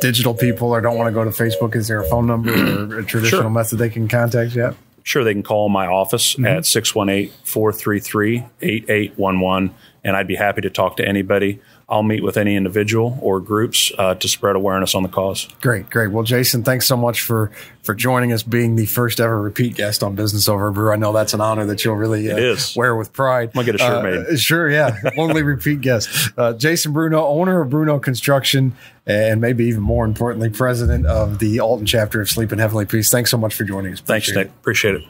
digital 0.00 0.34
people 0.34 0.68
or 0.70 0.80
don't 0.80 0.96
want 0.96 1.08
to 1.08 1.12
go 1.12 1.24
to 1.24 1.30
Facebook, 1.30 1.74
is 1.74 1.88
there 1.88 2.00
a 2.00 2.04
phone 2.04 2.26
number 2.26 2.50
or 2.52 2.98
a 2.98 3.04
traditional 3.04 3.42
Sure. 3.42 3.50
method 3.50 3.78
they 3.78 3.88
can 3.90 4.08
contact 4.08 4.54
you 4.54 4.64
at? 4.66 4.74
Sure, 5.02 5.22
they 5.24 5.32
can 5.32 5.42
call 5.42 5.68
my 5.68 5.86
office 5.86 6.34
Mm-hmm. 6.34 6.46
at 6.46 6.66
618 6.66 7.32
433 7.44 8.44
8811, 8.62 9.74
and 10.04 10.16
I'd 10.16 10.26
be 10.26 10.34
happy 10.36 10.60
to 10.62 10.70
talk 10.70 10.96
to 10.98 11.06
anybody. 11.06 11.60
I'll 11.88 12.02
meet 12.02 12.24
with 12.24 12.36
any 12.36 12.56
individual 12.56 13.16
or 13.22 13.38
groups 13.38 13.92
uh, 13.96 14.16
to 14.16 14.26
spread 14.26 14.56
awareness 14.56 14.96
on 14.96 15.04
the 15.04 15.08
cause. 15.08 15.46
Great, 15.60 15.88
great. 15.88 16.08
Well, 16.10 16.24
Jason, 16.24 16.64
thanks 16.64 16.84
so 16.86 16.96
much 16.96 17.20
for 17.22 17.52
for 17.84 17.94
joining 17.94 18.32
us, 18.32 18.42
being 18.42 18.74
the 18.74 18.86
first 18.86 19.20
ever 19.20 19.40
repeat 19.40 19.76
guest 19.76 20.02
on 20.02 20.16
Business 20.16 20.48
Over 20.48 20.72
Brew. 20.72 20.90
I 20.90 20.96
know 20.96 21.12
that's 21.12 21.32
an 21.32 21.40
honor 21.40 21.64
that 21.66 21.84
you'll 21.84 21.94
really 21.94 22.28
uh, 22.32 22.36
is. 22.36 22.74
wear 22.74 22.96
with 22.96 23.12
pride. 23.12 23.50
I'm 23.54 23.64
gonna 23.64 23.66
get 23.66 23.74
a 23.76 23.78
shirt 23.78 24.04
Uh, 24.04 24.24
made. 24.32 24.40
Sure, 24.40 24.68
yeah. 24.68 24.98
Only 25.16 25.42
repeat 25.44 25.80
guest. 25.80 26.08
Uh, 26.36 26.54
Jason 26.54 26.92
Brunaugh, 26.92 27.22
owner 27.22 27.60
of 27.60 27.70
Brunaugh 27.70 28.02
Construction, 28.02 28.74
and 29.06 29.40
maybe 29.40 29.66
even 29.66 29.80
more 29.82 30.04
importantly, 30.04 30.50
president 30.50 31.06
of 31.06 31.38
the 31.38 31.60
Alton 31.60 31.86
chapter 31.86 32.20
of 32.20 32.28
Sleep 32.28 32.52
in 32.52 32.58
Heavenly 32.58 32.86
Peace. 32.86 33.12
Thanks 33.12 33.30
so 33.30 33.38
much 33.38 33.54
for 33.54 33.62
joining 33.62 33.92
us. 33.92 34.00
Thanks, 34.00 34.26
Appreciate 34.28 34.42
Nick. 34.48 34.52
Appreciate 34.60 34.94
it. 34.96 35.02